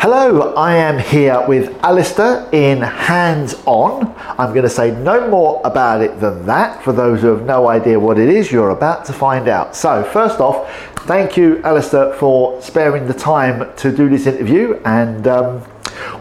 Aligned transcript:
Hello, 0.00 0.54
I 0.54 0.76
am 0.76 0.96
here 1.00 1.44
with 1.48 1.76
Alistair 1.82 2.48
in 2.52 2.80
Hands 2.82 3.52
On. 3.66 4.14
I'm 4.38 4.50
going 4.50 4.62
to 4.62 4.70
say 4.70 4.92
no 4.92 5.28
more 5.28 5.60
about 5.64 6.02
it 6.02 6.20
than 6.20 6.46
that. 6.46 6.84
For 6.84 6.92
those 6.92 7.22
who 7.22 7.26
have 7.34 7.44
no 7.44 7.68
idea 7.68 7.98
what 7.98 8.16
it 8.16 8.28
is, 8.28 8.52
you're 8.52 8.70
about 8.70 9.06
to 9.06 9.12
find 9.12 9.48
out. 9.48 9.74
So, 9.74 10.04
first 10.04 10.38
off, 10.38 10.72
thank 11.08 11.36
you, 11.36 11.60
Alistair, 11.64 12.14
for 12.14 12.62
sparing 12.62 13.08
the 13.08 13.12
time 13.12 13.74
to 13.78 13.90
do 13.90 14.08
this 14.08 14.28
interview. 14.28 14.80
And 14.84 15.26
um, 15.26 15.64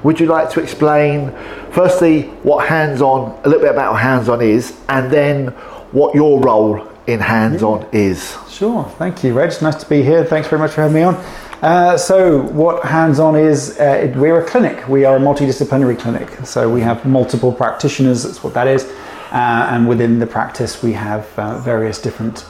would 0.02 0.20
you 0.20 0.26
like 0.26 0.50
to 0.54 0.60
explain, 0.60 1.32
firstly, 1.70 2.24
what 2.42 2.68
Hands 2.68 3.00
On, 3.00 3.40
a 3.44 3.48
little 3.48 3.62
bit 3.62 3.70
about 3.70 3.94
what 3.94 4.02
Hands 4.02 4.28
On 4.28 4.42
is, 4.42 4.76
and 4.90 5.12
then 5.12 5.50
what 5.92 6.16
your 6.16 6.42
role 6.42 6.92
in 7.06 7.20
Hands 7.20 7.62
On 7.62 7.88
is? 7.92 8.36
Sure, 8.50 8.86
thank 8.98 9.24
you, 9.24 9.36
Reg. 9.36 9.54
Nice 9.62 9.76
to 9.76 9.88
be 9.88 10.02
here. 10.02 10.26
Thanks 10.26 10.48
very 10.48 10.60
much 10.60 10.72
for 10.72 10.82
having 10.82 10.96
me 10.96 11.04
on. 11.04 11.24
Uh, 11.62 11.98
so, 11.98 12.42
what 12.52 12.86
Hands 12.86 13.20
On 13.20 13.36
is, 13.36 13.80
uh, 13.80 14.14
we're 14.16 14.40
a 14.40 14.46
clinic. 14.46 14.88
We 14.88 15.06
are 15.06 15.18
a 15.18 15.20
multidisciplinary 15.20 15.98
clinic. 15.98 16.30
So, 16.46 16.70
we 16.70 16.82
have 16.82 17.04
multiple 17.06 17.52
practitioners, 17.52 18.24
that's 18.24 18.44
what 18.44 18.54
that 18.54 18.68
is. 18.68 18.86
Uh, 19.32 19.68
and 19.72 19.88
within 19.88 20.20
the 20.20 20.28
practice, 20.28 20.84
we 20.84 20.94
have 20.94 21.28
uh, 21.38 21.58
various 21.60 22.00
different 22.00 22.46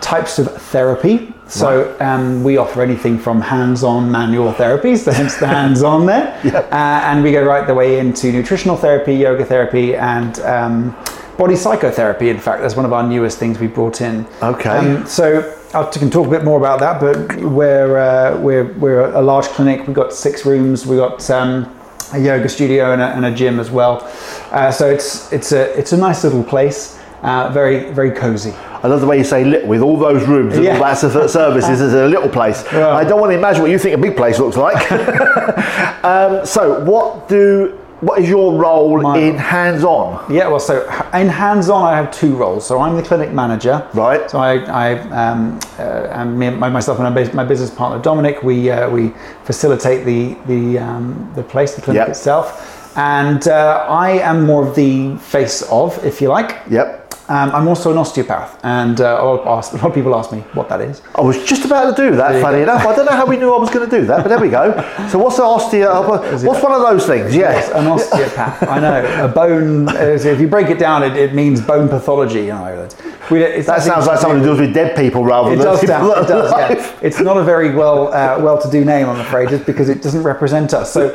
types 0.00 0.40
of 0.40 0.60
therapy. 0.60 1.32
So, 1.46 1.96
um, 2.00 2.42
we 2.42 2.56
offer 2.56 2.82
anything 2.82 3.16
from 3.16 3.40
hands 3.40 3.84
on 3.84 4.10
manual 4.10 4.52
therapies, 4.52 5.04
so 5.04 5.12
hence 5.12 5.36
the 5.36 5.46
hands 5.46 5.84
on 5.84 6.06
there. 6.06 6.38
Yep. 6.44 6.72
Uh, 6.78 7.00
and 7.04 7.22
we 7.22 7.32
go 7.32 7.44
right 7.44 7.66
the 7.66 7.74
way 7.74 7.98
into 7.98 8.32
nutritional 8.32 8.76
therapy, 8.76 9.14
yoga 9.14 9.44
therapy, 9.44 9.94
and 9.94 10.40
um, 10.40 10.96
body 11.38 11.56
psychotherapy. 11.56 12.28
In 12.28 12.38
fact, 12.38 12.60
that's 12.60 12.76
one 12.76 12.84
of 12.84 12.92
our 12.92 13.06
newest 13.06 13.38
things 13.38 13.58
we 13.58 13.68
brought 13.68 14.02
in. 14.02 14.26
Okay. 14.42 14.68
Um, 14.68 15.06
so 15.06 15.56
I 15.72 15.84
can 15.84 16.10
talk 16.10 16.26
a 16.26 16.30
bit 16.30 16.44
more 16.44 16.58
about 16.58 16.80
that, 16.80 17.00
but 17.00 17.36
we're 17.42 17.96
uh, 17.96 18.38
we're 18.38 18.72
we're 18.74 19.00
a 19.14 19.22
large 19.22 19.46
clinic. 19.46 19.86
We've 19.86 19.96
got 19.96 20.12
six 20.12 20.44
rooms. 20.44 20.84
We've 20.84 20.98
got 20.98 21.30
um, 21.30 21.74
a 22.12 22.18
yoga 22.18 22.48
studio 22.48 22.92
and 22.92 23.00
a, 23.00 23.06
and 23.06 23.24
a 23.24 23.34
gym 23.34 23.58
as 23.60 23.70
well. 23.70 24.02
Uh, 24.50 24.70
so 24.70 24.90
it's 24.90 25.32
it's 25.32 25.52
a 25.52 25.78
it's 25.78 25.92
a 25.92 25.96
nice 25.96 26.24
little 26.24 26.44
place. 26.44 26.98
Uh, 27.22 27.50
very 27.52 27.90
very 27.92 28.10
cozy. 28.10 28.52
I 28.80 28.86
love 28.86 29.00
the 29.00 29.08
way 29.08 29.18
you 29.18 29.24
say 29.24 29.44
lit 29.44 29.66
with 29.66 29.80
all 29.80 29.96
those 29.98 30.24
rooms 30.28 30.54
and 30.54 30.64
Yeah. 30.64 30.74
all 30.76 30.84
that 30.84 30.98
services. 30.98 31.80
It's 31.80 31.94
a 31.94 32.06
little 32.06 32.28
place. 32.28 32.62
Well- 32.72 32.96
I 32.96 33.02
don't 33.02 33.20
want 33.20 33.32
to 33.32 33.36
imagine 33.38 33.62
what 33.62 33.72
you 33.72 33.78
think 33.78 33.96
a 33.96 33.98
big 33.98 34.16
place 34.16 34.38
looks 34.38 34.56
like. 34.56 34.76
um, 36.04 36.46
so, 36.46 36.84
what 36.84 37.28
do 37.28 37.76
what 38.00 38.20
is 38.20 38.28
your 38.28 38.52
role 38.54 39.00
My- 39.00 39.18
in 39.18 39.36
hands 39.36 39.84
on? 39.84 40.32
Yeah, 40.32 40.48
well, 40.48 40.60
so 40.60 40.82
in 41.14 41.28
hands-on, 41.28 41.82
I 41.92 41.96
have 41.96 42.10
two 42.12 42.36
roles. 42.36 42.66
So 42.66 42.80
I'm 42.80 42.96
the 42.96 43.02
clinic 43.02 43.32
manager. 43.32 43.86
Right. 43.94 44.30
So 44.30 44.38
I, 44.38 44.58
I 44.84 44.98
um, 45.10 45.58
uh, 45.78 45.82
and 46.18 46.38
me, 46.38 46.50
myself 46.50 46.98
and 47.00 47.14
my 47.14 47.32
my 47.32 47.44
business 47.44 47.70
partner 47.70 48.00
Dominic, 48.02 48.42
we 48.42 48.70
uh, 48.70 48.88
we 48.88 49.12
facilitate 49.44 50.04
the 50.04 50.36
the 50.46 50.78
um, 50.78 51.32
the 51.34 51.42
place, 51.42 51.74
the 51.74 51.82
clinic 51.82 52.00
Yep. 52.00 52.08
itself, 52.08 52.96
and 52.96 53.48
uh, 53.48 53.86
I 53.88 54.10
am 54.30 54.46
more 54.46 54.66
of 54.68 54.74
the 54.74 55.16
face 55.16 55.62
of, 55.70 56.04
if 56.04 56.20
you 56.20 56.28
like. 56.28 56.60
Yep. 56.70 57.07
Um, 57.30 57.50
I'm 57.54 57.68
also 57.68 57.90
an 57.92 57.98
osteopath, 57.98 58.58
and 58.64 59.00
uh, 59.02 59.18
a 59.20 59.22
lot 59.24 59.40
of 59.40 59.46
ask- 59.46 59.72
a 59.74 59.76
lot 59.76 59.86
of 59.88 59.94
people 59.94 60.14
ask 60.16 60.32
me 60.32 60.38
what 60.54 60.70
that 60.70 60.80
is. 60.80 61.02
I 61.14 61.20
was 61.20 61.44
just 61.44 61.66
about 61.66 61.94
to 61.94 62.02
do 62.10 62.16
that. 62.16 62.40
Funny 62.40 62.62
enough, 62.62 62.86
I 62.86 62.96
don't 62.96 63.04
know 63.04 63.12
how 63.12 63.26
we 63.26 63.36
knew 63.36 63.52
I 63.52 63.58
was 63.58 63.68
going 63.68 63.88
to 63.88 63.98
do 64.00 64.06
that, 64.06 64.22
but 64.22 64.28
there 64.28 64.40
we 64.40 64.48
go. 64.48 64.72
So, 65.10 65.18
what's 65.18 65.36
an 65.38 65.44
osteo? 65.44 66.08
What's 66.46 66.62
one 66.62 66.72
of 66.72 66.80
those 66.80 67.04
things? 67.06 67.36
Yes, 67.36 67.68
Yeah. 67.68 67.80
an 67.80 67.86
osteopath. 67.86 68.62
I 68.66 68.78
know 68.80 69.24
a 69.26 69.28
bone. 69.28 69.88
uh, 69.90 69.92
If 69.92 70.40
you 70.40 70.48
break 70.48 70.68
it 70.70 70.78
down, 70.78 71.02
it, 71.02 71.16
it 71.18 71.34
means 71.34 71.60
bone 71.60 71.88
pathology 71.90 72.48
in 72.48 72.56
Ireland. 72.56 72.94
We, 73.30 73.42
it's 73.42 73.66
That 73.66 73.82
sounds 73.82 74.06
like 74.06 74.18
someone 74.20 74.38
who 74.38 74.44
deals 74.46 74.60
with 74.60 74.72
dead 74.72 74.96
people 74.96 75.22
rather 75.22 75.52
It 75.52 75.56
than 75.56 75.66
does, 75.66 75.80
people 75.80 76.08
that 76.08 76.24
it 76.24 76.28
does. 76.28 76.50
Yeah. 76.50 76.96
It's 77.02 77.20
not 77.20 77.36
a 77.36 77.42
very 77.44 77.74
well 77.74 78.08
uh, 78.08 78.38
well-to-do 78.40 78.86
name, 78.86 79.06
I'm 79.06 79.20
afraid, 79.20 79.50
just 79.50 79.66
because 79.66 79.90
it 79.90 80.00
doesn't 80.02 80.22
represent 80.22 80.72
us. 80.72 80.90
So, 80.92 81.14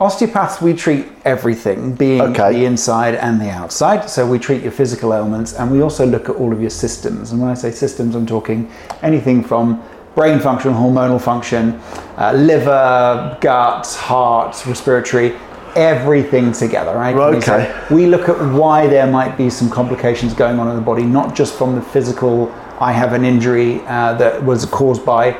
osteopaths, 0.00 0.60
we 0.60 0.74
treat 0.74 1.06
everything, 1.24 1.94
being 1.94 2.20
Okay. 2.20 2.52
the 2.52 2.64
inside 2.64 3.14
and 3.14 3.40
the 3.40 3.50
outside. 3.50 4.08
So 4.10 4.26
we 4.26 4.38
treat 4.38 4.62
your 4.62 4.72
physical 4.72 5.14
ailments, 5.14 5.54
and 5.54 5.70
we 5.70 5.82
also 5.82 6.04
look 6.06 6.28
at 6.28 6.36
all 6.36 6.52
of 6.52 6.60
your 6.60 6.70
systems. 6.70 7.32
And 7.32 7.40
when 7.40 7.50
I 7.50 7.54
say 7.54 7.70
systems, 7.70 8.14
I'm 8.14 8.26
talking 8.26 8.68
anything 9.02 9.42
from 9.42 9.82
brain 10.14 10.38
function, 10.38 10.72
hormonal 10.72 11.20
function, 11.20 11.80
uh, 12.18 12.32
liver, 12.32 13.36
gut, 13.40 13.86
heart, 14.00 14.64
respiratory. 14.66 15.34
Everything 15.76 16.52
together, 16.52 16.94
right? 16.94 17.16
Right, 17.16 17.42
So 17.42 17.54
okay. 17.54 17.74
we 17.90 18.06
look 18.06 18.28
at 18.28 18.36
why 18.52 18.86
there 18.86 19.08
might 19.08 19.36
be 19.36 19.50
some 19.50 19.68
complications 19.68 20.32
going 20.32 20.60
on 20.60 20.68
in 20.68 20.76
the 20.76 20.80
body, 20.82 21.02
not 21.02 21.34
just 21.34 21.54
from 21.58 21.74
the 21.74 21.82
physical. 21.82 22.48
I 22.78 22.92
have 22.92 23.12
an 23.12 23.24
injury 23.24 23.80
uh, 23.86 24.14
that 24.14 24.40
was 24.44 24.66
caused 24.66 25.04
by 25.04 25.32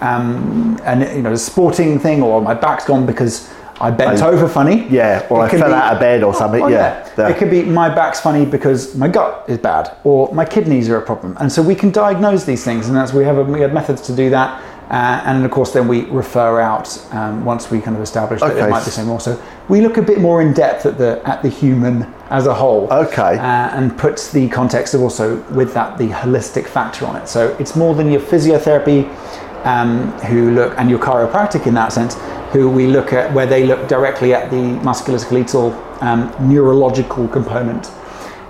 um, 0.00 0.78
an 0.84 1.00
you 1.16 1.22
know 1.22 1.32
a 1.32 1.36
sporting 1.38 1.98
thing, 1.98 2.22
or 2.22 2.42
my 2.42 2.52
back's 2.52 2.84
gone 2.84 3.06
because 3.06 3.48
I 3.80 3.90
bent 3.90 4.22
I- 4.22 4.28
over 4.28 4.48
funny. 4.48 4.86
Yeah, 4.88 5.26
or 5.30 5.46
It 5.46 5.54
I 5.54 5.58
fell 5.58 5.68
be- 5.68 5.74
out 5.74 5.94
of 5.94 6.00
bed 6.00 6.22
or 6.22 6.34
something. 6.34 6.62
Oh, 6.62 6.68
yeah. 6.68 7.08
yeah. 7.16 7.28
It 7.28 7.38
could 7.38 7.50
be 7.50 7.62
my 7.62 7.88
back's 7.88 8.20
funny 8.20 8.44
because 8.44 8.94
my 8.94 9.08
gut 9.08 9.44
is 9.48 9.58
bad 9.58 9.96
or 10.04 10.32
my 10.34 10.44
kidneys 10.44 10.88
are 10.88 10.96
a 10.98 11.02
problem. 11.02 11.36
And 11.40 11.50
so 11.50 11.62
we 11.62 11.74
can 11.74 11.90
diagnose 11.90 12.44
these 12.44 12.64
things, 12.64 12.88
and 12.88 12.96
that's 12.96 13.12
we 13.12 13.24
have 13.24 13.38
a, 13.38 13.44
we 13.44 13.60
have 13.60 13.72
methods 13.72 14.02
to 14.02 14.14
do 14.14 14.30
that. 14.30 14.62
Uh, 14.90 15.22
and 15.24 15.44
of 15.44 15.50
course, 15.52 15.72
then 15.72 15.86
we 15.86 16.02
refer 16.06 16.60
out 16.60 16.88
um, 17.12 17.44
once 17.44 17.70
we 17.70 17.80
kind 17.80 17.96
of 17.96 18.02
establish 18.02 18.40
that 18.40 18.56
it 18.56 18.68
might 18.68 18.84
be 18.84 18.90
something 18.90 19.08
more. 19.08 19.20
So 19.20 19.40
we 19.68 19.80
look 19.82 19.98
a 19.98 20.02
bit 20.02 20.18
more 20.18 20.42
in 20.42 20.52
depth 20.52 20.84
at 20.84 20.98
the 20.98 21.22
at 21.24 21.42
the 21.42 21.48
human 21.48 22.12
as 22.28 22.48
a 22.48 22.54
whole. 22.54 22.88
Okay. 22.92 23.38
Uh, 23.38 23.76
and 23.76 23.96
puts 23.96 24.32
the 24.32 24.48
context 24.48 24.92
of 24.94 25.00
also 25.00 25.40
with 25.52 25.72
that 25.74 25.96
the 25.96 26.08
holistic 26.08 26.66
factor 26.66 27.06
on 27.06 27.14
it. 27.14 27.28
So 27.28 27.56
it's 27.60 27.76
more 27.76 27.94
than 27.94 28.10
your 28.10 28.20
physiotherapy, 28.20 29.08
um, 29.64 30.10
who 30.22 30.50
look 30.52 30.74
and 30.78 30.88
your 30.90 30.98
chiropractic 30.98 31.66
in 31.66 31.74
that 31.74 31.92
sense, 31.92 32.16
who 32.52 32.68
we 32.68 32.86
look 32.86 33.12
at 33.12 33.32
where 33.32 33.46
they 33.46 33.66
look 33.66 33.88
directly 33.88 34.34
at 34.34 34.50
the 34.50 34.56
musculoskeletal 34.84 36.02
um, 36.02 36.34
neurological 36.48 37.28
component. 37.28 37.90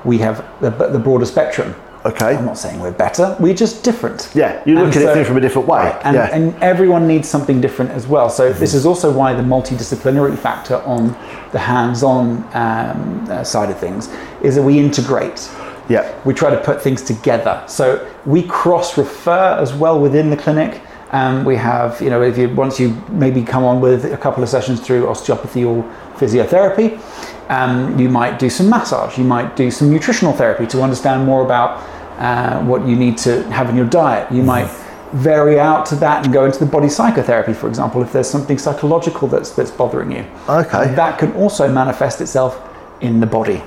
We 0.04 0.18
have 0.18 0.44
the, 0.60 0.70
the 0.70 0.98
broader 0.98 1.26
spectrum. 1.26 1.74
Okay. 2.06 2.34
I'm 2.34 2.46
not 2.46 2.56
saying 2.56 2.80
we're 2.80 2.92
better. 2.92 3.36
We're 3.38 3.52
just 3.52 3.84
different. 3.84 4.30
Yeah, 4.34 4.62
you 4.64 4.74
look 4.74 4.84
And 4.86 4.96
at 4.96 5.14
so- 5.14 5.20
it 5.20 5.26
from 5.26 5.36
a 5.36 5.40
different 5.40 5.68
way. 5.68 5.80
Right, 5.80 6.00
And, 6.06 6.14
yeah. 6.16 6.28
Mm-hmm. 6.30 6.34
and 6.54 6.62
everyone 6.62 7.06
needs 7.06 7.28
something 7.28 7.60
different 7.60 7.90
as 7.90 8.06
well. 8.06 8.30
So 8.30 8.54
this 8.54 8.72
is 8.72 8.86
also 8.86 9.12
why 9.12 9.34
the 9.34 9.42
multidisciplinary 9.42 10.38
factor 10.38 10.76
on 10.84 11.08
the 11.52 11.58
hands-on 11.58 12.38
um, 12.54 13.26
uh, 13.28 13.44
side 13.44 13.68
of 13.68 13.78
things 13.78 14.08
is 14.42 14.54
that 14.54 14.62
we 14.62 14.78
integrate. 14.78 15.50
yeah. 15.90 16.10
We 16.24 16.32
try 16.32 16.48
to 16.48 16.60
put 16.62 16.80
things 16.80 17.02
together. 17.02 17.62
So 17.66 18.10
we 18.24 18.44
cross-refer 18.44 19.58
as 19.60 19.74
well 19.74 20.00
within 20.00 20.30
the 20.30 20.36
clinic. 20.38 20.80
Um, 21.12 21.44
we 21.44 21.56
have, 21.56 22.00
you 22.00 22.08
know, 22.08 22.22
if 22.22 22.38
you 22.38 22.48
once 22.48 22.78
you 22.78 22.90
maybe 23.08 23.42
come 23.42 23.64
on 23.64 23.80
with 23.80 24.04
a 24.04 24.16
couple 24.16 24.42
of 24.42 24.48
sessions 24.48 24.80
through 24.80 25.08
osteopathy 25.08 25.64
or 25.64 25.82
physiotherapy, 26.14 27.00
um, 27.48 27.98
you 27.98 28.08
might 28.08 28.38
do 28.38 28.48
some 28.48 28.68
massage. 28.70 29.18
You 29.18 29.24
might 29.24 29.56
do 29.56 29.70
some 29.70 29.90
nutritional 29.90 30.32
therapy 30.32 30.66
to 30.68 30.82
understand 30.82 31.26
more 31.26 31.44
about 31.44 31.84
uh, 32.18 32.62
what 32.64 32.86
you 32.86 32.94
need 32.94 33.18
to 33.18 33.42
have 33.50 33.68
in 33.68 33.76
your 33.76 33.86
diet. 33.86 34.30
You 34.30 34.42
might 34.42 34.70
vary 35.12 35.58
out 35.58 35.84
to 35.86 35.96
that 35.96 36.24
and 36.24 36.32
go 36.32 36.44
into 36.44 36.60
the 36.60 36.66
body 36.66 36.88
psychotherapy, 36.88 37.52
for 37.52 37.68
example, 37.68 38.02
if 38.02 38.12
there's 38.12 38.30
something 38.30 38.58
psychological 38.58 39.26
that's 39.26 39.50
that's 39.50 39.72
bothering 39.72 40.12
you. 40.12 40.24
Okay. 40.48 40.94
That 40.94 41.18
can 41.18 41.32
also 41.32 41.70
manifest 41.72 42.20
itself 42.20 42.60
in 43.00 43.18
the 43.18 43.26
body. 43.26 43.62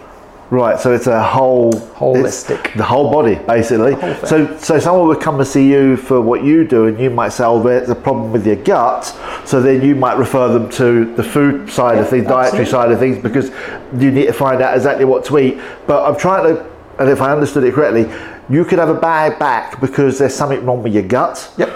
Right, 0.54 0.80
so 0.80 0.94
it's 0.94 1.08
a 1.08 1.20
whole 1.20 1.74
Holistic. 1.74 2.78
the 2.78 2.84
whole 2.84 3.10
body 3.12 3.40
basically. 3.48 3.96
whole 3.96 4.14
so 4.24 4.56
so 4.58 4.78
someone 4.78 5.08
would 5.08 5.20
come 5.20 5.40
and 5.40 5.48
see 5.48 5.68
you 5.68 5.98
for 5.98 6.22
what 6.22 6.44
you 6.44 6.64
do, 6.64 6.86
and 6.86 7.00
you 7.00 7.10
might 7.10 7.30
say, 7.30 7.44
"Oh, 7.44 7.60
there's 7.64 7.90
a 7.90 7.96
problem 7.96 8.32
with 8.32 8.46
your 8.46 8.58
gut." 8.58 9.04
So 9.46 9.64
then 9.64 9.82
you 9.82 9.96
might 9.96 10.16
refer 10.16 10.50
them 10.50 10.70
to 10.74 11.12
the 11.16 11.24
food 11.24 11.72
side 11.72 11.98
of 11.98 12.08
things, 12.08 12.28
dietary 12.28 12.68
side 12.68 12.92
of 12.92 13.00
things, 13.00 13.18
because 13.18 13.50
you 13.98 14.12
need 14.12 14.28
to 14.28 14.34
find 14.34 14.62
out 14.62 14.76
exactly 14.76 15.06
what 15.06 15.26
to 15.26 15.40
eat. 15.40 15.58
But 15.88 16.08
I'm 16.08 16.18
trying 16.20 16.44
to, 16.54 16.64
and 17.00 17.10
if 17.10 17.20
I 17.20 17.32
understood 17.32 17.64
it 17.64 17.74
correctly, 17.74 18.08
you 18.48 18.64
could 18.64 18.78
have 18.78 18.90
a 18.90 19.02
bad 19.02 19.40
back 19.40 19.82
because 19.82 20.20
there's 20.20 20.36
something 20.36 20.64
wrong 20.64 20.84
with 20.84 20.94
your 20.94 21.02
gut. 21.02 21.52
Yep. 21.58 21.74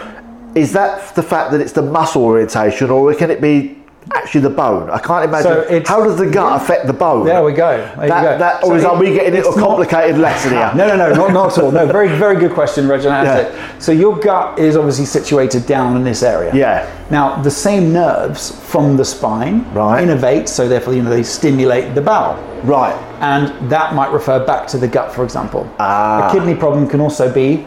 Is 0.54 0.74
that 0.74 1.16
the 1.16 1.24
fact 1.24 1.50
that 1.50 1.62
it's 1.62 1.72
the 1.72 1.82
muscle 1.82 2.24
orientation, 2.24 2.92
or 2.92 3.12
can 3.16 3.32
it 3.32 3.42
be 3.42 3.78
actually 4.14 4.42
the 4.42 4.50
bone? 4.50 4.90
I 4.90 5.00
can't 5.00 5.26
imagine. 5.26 5.52
So 5.52 5.84
How 5.86 6.04
does 6.04 6.18
the 6.18 6.26
gut 6.26 6.36
yeah. 6.52 6.56
affect 6.64 6.88
the 6.88 6.94
bone? 6.94 7.26
There 7.26 7.44
we 7.44 7.54
go. 7.54 7.78
There 7.98 8.08
That, 8.08 8.22
go. 8.24 8.38
that, 8.38 8.64
or 8.64 8.80
So 8.80 8.92
are 8.92 9.00
we 9.00 9.14
getting 9.14 9.40
a 9.40 9.44
complicated 9.54 10.18
lesson 10.18 10.52
here? 10.52 10.72
No, 10.76 10.88
no, 10.88 10.96
no, 10.98 11.14
not, 11.14 11.34
not 11.34 11.58
at 11.58 11.64
all. 11.64 11.72
No, 11.72 11.86
very, 11.86 12.08
very 12.18 12.36
good 12.36 12.52
question, 12.54 12.88
Reg. 12.88 13.02
and 13.06 13.14
I 13.14 13.24
Yeah. 13.24 13.80
So 13.80 13.92
your 13.92 14.18
gut 14.18 14.60
is 14.60 14.76
obviously 14.78 15.06
situated 15.06 15.66
down 15.66 15.96
in 15.96 16.04
this 16.04 16.24
area. 16.24 16.54
Yeah. 16.54 16.90
Now 17.10 17.42
the 17.42 17.52
same 17.52 17.94
nerves 17.94 18.52
from 18.66 18.98
the 18.98 19.06
spine 19.06 19.66
Right. 19.74 20.04
innervate, 20.06 20.48
so 20.48 20.68
therefore 20.68 20.94
you 20.94 21.02
know 21.04 21.10
they 21.10 21.24
stimulate 21.24 21.96
the 21.96 22.02
bowel, 22.02 22.38
Right. 22.64 22.96
and 23.22 23.54
that 23.70 23.94
might 23.96 24.12
refer 24.12 24.46
back 24.46 24.68
to 24.68 24.78
the 24.78 24.88
gut, 24.88 25.12
for 25.14 25.24
example. 25.24 25.68
Ah. 25.80 26.28
A 26.28 26.32
kidney 26.32 26.56
problem 26.56 26.88
can 26.88 27.00
also 27.02 27.32
be. 27.32 27.66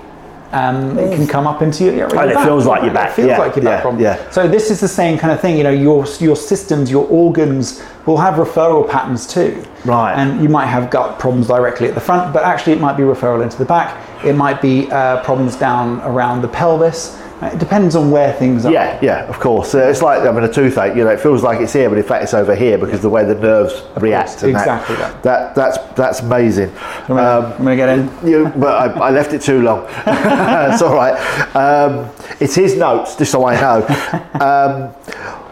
Um, 0.52 0.98
it 0.98 1.14
can 1.14 1.28
come 1.28 1.46
up 1.46 1.62
into 1.62 1.84
your, 1.84 1.94
your 1.94 2.18
And 2.18 2.30
it 2.32 2.42
feels 2.42 2.66
like 2.66 2.82
your 2.82 2.92
back, 2.92 3.10
It 3.10 3.14
feels 3.14 3.28
yeah, 3.28 3.38
like 3.38 3.54
your 3.54 3.64
back 3.64 3.78
yeah, 3.78 3.80
problem. 3.82 4.02
yeah. 4.02 4.30
So 4.30 4.48
this 4.48 4.70
is 4.70 4.80
the 4.80 4.88
same 4.88 5.16
kind 5.16 5.32
of 5.32 5.40
thing. 5.40 5.56
You 5.56 5.62
know, 5.62 5.70
your 5.70 6.04
your 6.18 6.34
systems, 6.34 6.90
your 6.90 7.06
organs 7.06 7.82
will 8.06 8.16
have 8.16 8.34
referral 8.34 8.88
patterns 8.88 9.26
too. 9.26 9.64
Right. 9.84 10.14
And 10.14 10.42
you 10.42 10.48
might 10.48 10.66
have 10.66 10.90
gut 10.90 11.18
problems 11.20 11.46
directly 11.46 11.86
at 11.88 11.94
the 11.94 12.00
front, 12.00 12.32
but 12.32 12.42
actually 12.42 12.72
it 12.72 12.80
might 12.80 12.96
be 12.96 13.04
referral 13.04 13.42
into 13.42 13.58
the 13.58 13.64
back. 13.64 13.96
It 14.24 14.34
might 14.34 14.60
be 14.60 14.90
uh, 14.90 15.22
problems 15.22 15.54
down 15.56 16.00
around 16.00 16.42
the 16.42 16.48
pelvis. 16.48 17.16
It 17.42 17.58
depends 17.58 17.96
on 17.96 18.10
where 18.10 18.32
things 18.34 18.66
are. 18.66 18.72
Yeah, 18.72 18.98
yeah, 19.00 19.24
of 19.24 19.38
course. 19.40 19.74
Uh, 19.74 19.88
it's 19.88 20.02
like 20.02 20.22
having 20.22 20.44
a 20.44 20.52
toothache. 20.52 20.96
You 20.96 21.04
know, 21.04 21.10
it 21.10 21.20
feels 21.20 21.42
like 21.42 21.60
it's 21.60 21.72
here, 21.72 21.88
but 21.88 21.96
in 21.96 22.04
fact, 22.04 22.24
it's 22.24 22.34
over 22.34 22.54
here 22.54 22.76
because 22.76 23.00
the 23.00 23.08
way 23.08 23.24
the 23.24 23.34
nerves 23.34 23.82
react. 23.96 24.42
and 24.42 24.52
exactly 24.52 24.96
that, 24.96 25.22
that. 25.22 25.54
that. 25.54 25.74
That's 25.74 25.94
that's 25.94 26.20
amazing. 26.20 26.70
I'm 27.08 27.18
I'm 27.18 27.56
gonna 27.58 27.76
get 27.76 27.88
in. 27.88 28.10
You, 28.26 28.52
but 28.56 28.96
I, 28.96 29.08
I 29.08 29.10
left 29.10 29.32
it 29.32 29.40
too 29.40 29.62
long. 29.62 29.86
it's 30.06 30.82
all 30.82 30.94
right. 30.94 31.16
Um, 31.56 32.10
it's 32.40 32.54
his 32.54 32.76
notes, 32.76 33.16
just 33.16 33.32
so 33.32 33.46
I 33.46 33.60
know. 33.60 33.86
Um, 34.40 34.94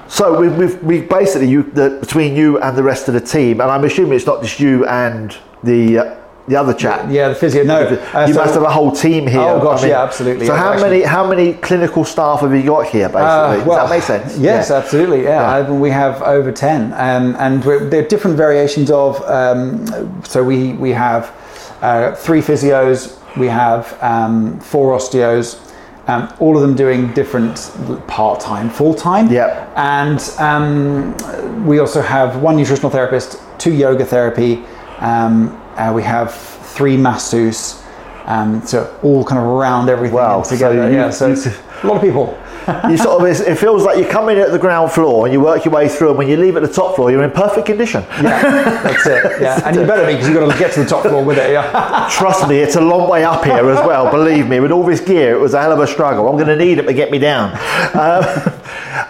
so 0.08 0.40
we've, 0.40 0.56
we've, 0.56 0.82
we 0.82 1.00
basically 1.02 1.49
you 1.49 1.62
the, 1.62 1.99
between 2.00 2.35
you 2.35 2.58
and 2.61 2.76
the 2.76 2.82
rest 2.82 3.08
of 3.08 3.14
the 3.14 3.20
team, 3.20 3.61
and 3.61 3.70
I'm 3.70 3.85
assuming 3.85 4.14
it's 4.14 4.26
not 4.26 4.43
just 4.43 4.58
you 4.58 4.87
and 4.87 5.37
the 5.62 5.99
uh, 5.99 6.17
the 6.49 6.56
other 6.56 6.73
chap. 6.75 7.06
Yeah, 7.11 7.29
the 7.29 7.35
physio. 7.35 7.62
No, 7.62 7.81
uh, 7.81 8.25
you 8.27 8.35
so- 8.35 8.41
must 8.41 8.55
have 8.55 8.62
a 8.62 8.71
whole 8.71 8.91
team 8.91 9.27
here. 9.27 9.41
Oh, 9.41 9.61
gosh, 9.61 9.85
yeah, 9.85 10.03
absolutely. 10.03 10.47
So 10.47 10.55
Yeah, 10.55 10.59
how 10.59 10.73
actually- 10.73 10.91
many 10.91 11.03
how 11.03 11.27
many 11.27 11.53
clinical 11.55 12.05
staff 12.05 12.41
have 12.41 12.55
you 12.55 12.62
got 12.62 12.87
here? 12.87 13.09
Basically, 13.09 13.23
Uh, 13.23 13.65
does 13.65 13.77
that 13.77 13.91
make 13.91 14.03
sense? 14.03 14.39
Yes, 14.39 14.71
Yeah. 14.71 14.77
absolutely. 14.77 15.25
Yeah, 15.25 15.50
I, 15.55 15.62
we 15.71 15.91
have 15.91 16.23
over 16.23 16.50
ten, 16.50 16.95
um, 16.97 17.37
and 17.39 17.65
we're, 17.65 17.81
there 17.91 18.00
are 18.03 18.09
different 18.09 18.37
variations 18.37 18.91
of. 18.91 19.23
Um, 19.29 19.85
so 20.25 20.43
we 20.43 20.73
we 20.73 20.93
have 20.93 21.31
uh, 21.83 22.12
three 22.12 22.41
physios, 22.41 23.12
we 23.37 23.49
have 23.49 23.97
um, 24.00 24.59
four 24.61 24.97
osteos. 24.97 25.56
Um, 26.11 26.27
all 26.41 26.56
of 26.56 26.62
them 26.62 26.75
doing 26.75 27.12
different 27.12 27.71
part 28.06 28.41
time, 28.41 28.71
full 28.71 28.95
time. 28.95 29.31
Yep. 29.31 29.73
And 29.77 30.21
um, 30.39 31.15
we 31.67 31.81
also 31.81 32.00
have 32.00 32.43
one 32.43 32.56
nutritional 32.56 32.91
therapist, 32.91 33.39
two 33.59 33.73
yoga 33.75 34.06
therapy. 34.06 34.65
Um, 35.00 35.55
uh, 35.79 35.93
we 35.95 36.03
have 36.03 36.35
three 36.35 36.97
masseuse. 36.97 37.83
Um, 38.27 38.61
so 38.67 38.95
all 39.03 39.25
kind 39.25 39.39
of 39.41 39.47
around 39.47 39.89
everything 39.89 40.15
Wow, 40.17 40.43
together. 40.43 40.77
so 40.77 40.87
you- 40.89 40.95
yeah, 40.95 41.09
so 41.11 41.33
it's 41.33 41.47
a 41.47 41.87
lot 41.87 41.97
of 41.97 42.03
people. 42.03 42.37
you 42.91 42.99
sort 42.99 43.23
of 43.23 43.41
it 43.41 43.57
feels 43.57 43.83
like 43.83 43.97
you 43.97 44.05
come 44.05 44.29
in 44.29 44.37
at 44.37 44.51
the 44.51 44.59
ground 44.59 44.93
floor 44.93 45.25
and 45.25 45.33
you 45.33 45.41
work 45.41 45.65
your 45.65 45.73
way 45.73 45.89
through, 45.89 46.11
and 46.11 46.19
when 46.19 46.29
you 46.29 46.37
leave 46.37 46.55
at 46.55 46.61
the 46.63 46.69
top 46.69 46.95
floor, 46.95 47.11
you're 47.11 47.23
in 47.25 47.31
perfect 47.31 47.65
condition. 47.65 48.03
Yeah, 48.23 48.83
that's 48.83 49.07
it. 49.07 49.41
Yeah, 49.41 49.63
and 49.65 49.75
you 49.75 49.87
better 49.87 50.05
be 50.05 50.13
because 50.13 50.29
you've 50.29 50.37
got 50.39 50.53
to 50.53 50.59
get 50.59 50.73
to 50.75 50.81
the 50.83 50.87
top 50.87 51.05
floor 51.05 51.25
with 51.25 51.39
it. 51.39 51.51
Yeah. 51.53 52.07
Trust 52.13 52.47
me, 52.47 52.59
it's 52.59 52.77
a 52.77 52.81
long 52.83 53.09
way 53.09 53.25
up 53.25 53.43
here 53.43 53.71
as 53.71 53.79
well. 53.87 54.11
Believe 54.11 54.47
me, 54.47 54.61
with 54.61 54.73
all 54.73 54.85
this 54.85 55.01
gear, 55.01 55.35
it 55.35 55.41
was 55.41 55.55
a 55.55 55.63
hell 55.63 55.73
of 55.73 55.79
a 55.81 55.87
struggle. 55.87 56.29
I'm 56.29 56.37
going 56.37 56.49
to 56.49 56.57
need 56.63 56.77
it 56.79 56.83
to 56.83 56.93
get 56.93 57.11
me 57.11 57.19
down. 57.19 57.53
Um, 57.95 58.25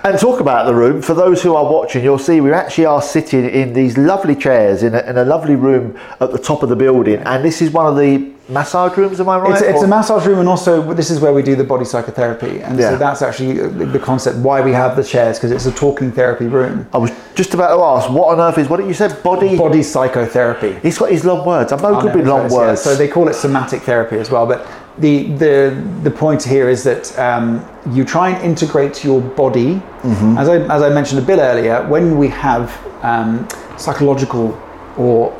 and 0.04 0.18
talk 0.18 0.40
about 0.40 0.66
the 0.66 0.74
room. 0.74 1.02
For 1.02 1.14
those 1.14 1.42
who 1.42 1.54
are 1.54 1.64
watching, 1.70 2.04
you'll 2.04 2.18
see 2.18 2.40
we 2.40 2.52
actually 2.52 2.86
are 2.86 3.02
sitting 3.02 3.48
in 3.48 3.72
these 3.72 3.98
lovely 3.98 4.34
chairs 4.36 4.82
in 4.82 4.94
a, 4.94 5.00
in 5.00 5.16
a 5.18 5.24
lovely 5.24 5.56
room 5.56 5.98
at 6.20 6.32
the 6.32 6.38
top 6.38 6.62
of 6.62 6.68
the 6.68 6.76
building, 6.76 7.16
and 7.20 7.44
this 7.44 7.60
is 7.60 7.70
one 7.70 7.86
of 7.86 7.96
the 7.96 8.32
massage 8.48 8.96
rooms. 8.96 9.20
Am 9.20 9.28
I 9.28 9.38
right? 9.38 9.52
It's, 9.52 9.62
it's 9.62 9.82
a 9.82 9.86
massage 9.86 10.26
room, 10.26 10.38
and 10.38 10.48
also 10.48 10.94
this 10.94 11.10
is 11.10 11.20
where 11.20 11.32
we 11.32 11.42
do 11.42 11.56
the 11.56 11.64
body 11.64 11.84
psychotherapy, 11.84 12.60
and 12.60 12.78
Yeah. 12.78 12.90
so 12.90 12.96
that's 12.96 13.22
actually 13.22 13.54
the 13.54 13.98
concept 13.98 14.38
why 14.38 14.60
we 14.60 14.72
have 14.72 14.96
the 14.96 15.04
chairs 15.04 15.38
because 15.38 15.50
it's 15.52 15.66
a 15.66 15.72
talking 15.72 16.12
therapy 16.12 16.46
room. 16.46 16.86
I 16.92 16.98
was 16.98 17.10
just 17.34 17.54
about 17.54 17.76
to 17.76 17.82
ask, 17.82 18.10
what 18.10 18.28
on 18.36 18.40
earth 18.40 18.58
is 18.58 18.68
what 18.68 18.78
did 18.78 18.86
you 18.86 18.94
said? 18.94 19.22
Body. 19.22 19.56
Body 19.56 19.82
psychotherapy. 19.82 20.78
He's 20.82 20.98
got 20.98 21.10
his 21.10 21.24
long 21.24 21.46
words. 21.46 21.72
I'm 21.72 21.80
no 21.82 22.00
good 22.00 22.14
with 22.14 22.26
long 22.26 22.46
it's- 22.46 22.52
yeah, 22.52 22.58
words. 22.58 22.82
So 22.82 22.94
they 22.94 23.08
call 23.08 23.28
it 23.28 23.34
somatic 23.34 23.82
therapy 23.82 24.16
as 24.18 24.30
well. 24.30 24.46
But 24.46 24.66
the 25.00 25.32
the 25.34 25.84
the 26.02 26.10
point 26.10 26.42
here 26.42 26.68
is 26.68 26.82
that 26.84 27.16
um, 27.18 27.64
you 27.92 28.04
try 28.04 28.30
and 28.30 28.44
integrate 28.44 29.04
your 29.04 29.20
body. 29.20 29.74
Mm-hmm. 29.74 30.38
As 30.38 30.48
I 30.48 30.56
as 30.74 30.82
I 30.82 30.88
mentioned 30.88 31.20
a 31.22 31.26
bit 31.26 31.38
earlier, 31.38 31.86
when 31.88 32.18
we 32.18 32.28
have 32.28 32.72
um, 33.02 33.48
psychological 33.76 34.58
or 34.96 35.32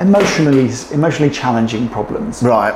emotionally 0.00 0.70
emotionally 0.92 1.32
challenging 1.32 1.88
problems, 1.88 2.42
right. 2.42 2.74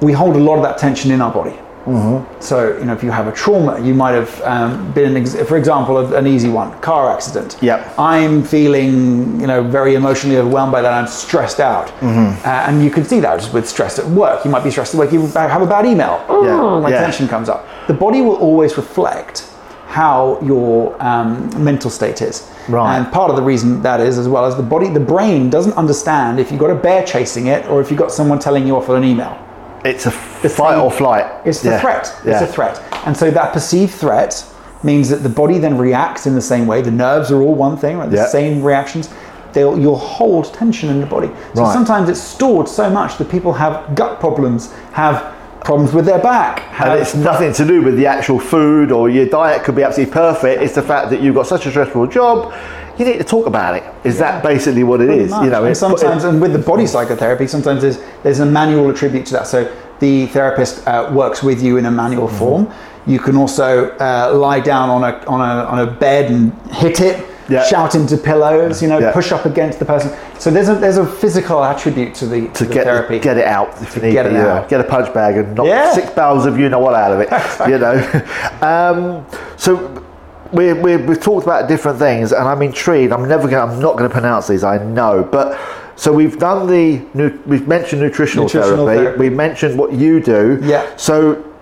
we 0.00 0.12
hold 0.12 0.36
a 0.36 0.38
lot 0.38 0.56
of 0.56 0.62
that 0.62 0.78
tension 0.78 1.10
in 1.10 1.20
our 1.20 1.32
body. 1.32 1.56
Mm-hmm. 1.84 2.40
So, 2.40 2.76
you 2.78 2.84
know, 2.86 2.92
if 2.94 3.02
you 3.02 3.10
have 3.10 3.26
a 3.28 3.32
trauma, 3.32 3.78
you 3.80 3.94
might 3.94 4.12
have 4.12 4.40
um, 4.42 4.92
been, 4.92 5.16
ex- 5.16 5.34
for 5.48 5.56
example, 5.56 6.14
an 6.14 6.26
easy 6.26 6.48
one, 6.48 6.78
car 6.80 7.10
accident. 7.14 7.58
Yep. 7.60 7.98
I'm 7.98 8.42
feeling, 8.42 9.40
you 9.40 9.46
know, 9.46 9.62
very 9.62 9.94
emotionally 9.94 10.38
overwhelmed 10.38 10.72
by 10.72 10.80
that. 10.82 10.92
I'm 10.92 11.06
stressed 11.06 11.60
out, 11.60 11.88
Mm-hmm. 12.00 12.46
uh, 12.46 12.50
and 12.68 12.82
you 12.82 12.90
can 12.90 13.04
see 13.04 13.20
that 13.20 13.38
just 13.40 13.52
with 13.52 13.68
stress 13.68 13.98
at 13.98 14.06
work. 14.06 14.44
You 14.44 14.50
might 14.50 14.64
be 14.64 14.70
stressed 14.70 14.94
at 14.94 14.98
work. 14.98 15.12
You 15.12 15.26
have 15.28 15.62
a 15.62 15.66
bad 15.66 15.84
email. 15.86 16.24
Yeah, 16.28 16.80
My 16.80 16.88
yeah. 16.90 17.00
tension 17.00 17.28
comes 17.28 17.48
up. 17.48 17.66
The 17.86 17.94
body 17.94 18.20
will 18.22 18.36
always 18.36 18.76
reflect 18.76 19.50
how 19.86 20.40
your 20.42 20.96
um, 21.02 21.48
mental 21.62 21.90
state 21.90 22.20
is. 22.22 22.50
Right. 22.68 22.96
And 22.96 23.12
part 23.12 23.30
of 23.30 23.36
the 23.36 23.42
reason 23.42 23.82
that 23.82 24.00
is, 24.00 24.18
as 24.18 24.26
well 24.28 24.44
as 24.46 24.56
the 24.56 24.62
body, 24.62 24.88
the 24.88 24.98
brain 24.98 25.50
doesn't 25.50 25.74
understand 25.74 26.40
if 26.40 26.50
you've 26.50 26.58
got 26.60 26.70
a 26.70 26.74
bear 26.74 27.04
chasing 27.04 27.46
it 27.46 27.66
or 27.68 27.80
if 27.80 27.90
you've 27.90 28.00
got 28.00 28.10
someone 28.10 28.38
telling 28.38 28.66
you 28.66 28.74
off 28.76 28.88
on 28.88 28.96
an 28.96 29.04
email. 29.04 29.38
It's 29.84 30.06
a 30.06 30.10
fight 30.10 30.72
thing- 30.74 30.80
or 30.80 30.90
flight. 30.90 31.26
It's 31.44 31.60
the 31.60 31.70
Yeah. 31.70 31.80
threat. 31.80 32.12
Yeah. 32.24 32.32
It's 32.32 32.42
a 32.42 32.46
threat. 32.52 32.80
And 33.06 33.16
so 33.16 33.30
that 33.30 33.52
perceived 33.52 33.92
threat 33.94 34.44
means 34.82 35.08
that 35.10 35.22
the 35.22 35.28
body 35.28 35.58
then 35.58 35.78
reacts 35.78 36.26
in 36.26 36.34
the 36.34 36.40
same 36.40 36.66
way. 36.66 36.82
The 36.82 36.90
nerves 36.90 37.30
are 37.30 37.40
all 37.40 37.54
one 37.54 37.76
thing, 37.76 37.98
right? 37.98 38.10
The 38.10 38.16
Yeah. 38.16 38.26
same 38.26 38.62
reactions. 38.62 39.08
They'll, 39.52 39.78
you'll 39.78 39.96
hold 39.96 40.52
tension 40.52 40.88
in 40.90 41.00
the 41.00 41.06
body. 41.06 41.30
So 41.54 41.62
Right. 41.62 41.72
sometimes 41.72 42.08
it's 42.08 42.20
stored 42.20 42.68
so 42.68 42.90
much 42.90 43.18
that 43.18 43.28
people 43.30 43.52
have 43.52 43.94
gut 43.94 44.20
problems, 44.20 44.70
have 44.92 45.22
problems 45.62 45.94
with 45.94 46.04
their 46.06 46.18
back. 46.18 46.60
Have, 46.72 46.88
And 46.88 47.00
it's 47.00 47.14
nothing 47.14 47.52
to 47.54 47.64
do 47.64 47.80
with 47.82 47.96
the 47.96 48.06
actual 48.06 48.38
food 48.38 48.90
or 48.92 49.08
your 49.08 49.26
diet 49.26 49.62
could 49.64 49.74
be 49.74 49.82
absolutely 49.82 50.12
perfect. 50.12 50.62
It's 50.62 50.74
the 50.74 50.82
fact 50.82 51.08
that 51.10 51.20
you've 51.20 51.34
got 51.34 51.46
such 51.46 51.66
a 51.66 51.70
stressful 51.70 52.06
job. 52.08 52.52
You 52.98 53.04
need 53.04 53.18
to 53.18 53.24
talk 53.24 53.46
about 53.46 53.74
it. 53.76 53.82
Is 54.04 54.18
that 54.18 54.42
basically 54.42 54.84
what 54.84 55.00
it 55.00 55.10
is? 55.10 55.30
Much. 55.30 55.44
You 55.44 55.50
know, 55.50 55.64
and 55.64 55.76
sometimes, 55.76 56.24
and 56.24 56.40
with 56.40 56.52
the 56.52 56.58
body 56.58 56.86
psychotherapy, 56.86 57.46
sometimes 57.46 57.82
there's 57.82 57.98
there's 58.22 58.40
a 58.40 58.46
manual 58.46 58.88
attribute 58.90 59.26
to 59.26 59.32
that. 59.34 59.46
So 59.46 59.64
the 60.00 60.26
therapist 60.26 60.86
uh, 60.86 61.10
works 61.12 61.42
with 61.42 61.62
you 61.62 61.76
in 61.76 61.86
a 61.86 61.90
manual 61.90 62.28
Mm-hmm. 62.28 62.38
form. 62.38 62.72
You 63.06 63.18
can 63.18 63.36
also 63.36 63.90
uh, 63.98 64.32
lie 64.34 64.60
down 64.60 64.88
on 64.90 65.02
a 65.04 65.12
on 65.26 65.40
a 65.40 65.64
on 65.64 65.78
a 65.80 65.90
bed 65.90 66.30
and 66.30 66.52
hit 66.72 67.00
it. 67.00 67.26
Yeah. 67.46 67.62
Shout 67.64 67.94
into 67.94 68.16
pillows, 68.16 68.80
you 68.82 68.88
know, 68.88 68.98
Yeah. 68.98 69.12
push 69.12 69.30
up 69.30 69.44
against 69.44 69.78
the 69.78 69.84
person. 69.84 70.10
So 70.38 70.50
there's 70.50 70.70
a 70.70 70.74
there's 70.76 70.96
a 70.96 71.04
physical 71.06 71.62
attribute 71.62 72.14
to 72.14 72.26
the, 72.26 72.46
to 72.48 72.52
to 72.54 72.64
the 72.64 72.72
get 72.74 72.84
therapy. 72.84 73.18
get 73.18 73.36
it 73.36 73.44
out 73.46 73.68
if 73.82 73.96
you 73.96 74.00
need 74.02 74.12
get 74.12 74.24
it 74.24 74.34
out. 74.36 74.68
get 74.70 74.80
a 74.80 74.84
punch 74.84 75.12
bag 75.12 75.36
and 75.36 75.54
knock 75.54 75.66
Yeah. 75.66 75.92
six 75.92 76.08
barrels 76.10 76.46
of 76.46 76.58
you 76.58 76.70
know 76.70 76.78
what 76.78 76.94
out 76.94 77.12
of 77.12 77.20
it. 77.20 77.28
you 77.68 77.76
know. 77.78 77.96
Um, 78.62 79.26
so 79.58 80.03
we 80.52 80.72
we 80.72 80.96
we've 80.96 81.20
talked 81.20 81.44
about 81.44 81.68
different 81.68 81.98
things, 81.98 82.32
and 82.32 82.46
I'm 82.48 82.62
intrigued. 82.62 83.12
I'm 83.12 83.28
never 83.28 83.48
going. 83.48 83.70
I'm 83.70 83.80
not 83.80 83.96
going 83.96 84.08
to 84.08 84.12
pronounce 84.12 84.48
these. 84.48 84.64
I 84.64 84.78
know, 84.78 85.22
but. 85.22 85.58
So 85.96 86.12
we've 86.12 86.40
done 86.40 86.66
the 86.66 86.98
we've 87.46 87.68
mentioned 87.68 88.02
nutritional, 88.02 88.46
Nutritional 88.46 88.84
therapy. 88.86 89.04
therapy. 89.04 89.20
We 89.20 89.30
mentioned 89.30 89.78
what 89.78 89.92
you 89.92 90.18
do. 90.20 90.58
Yeah. 90.60 90.84
So 90.96 91.53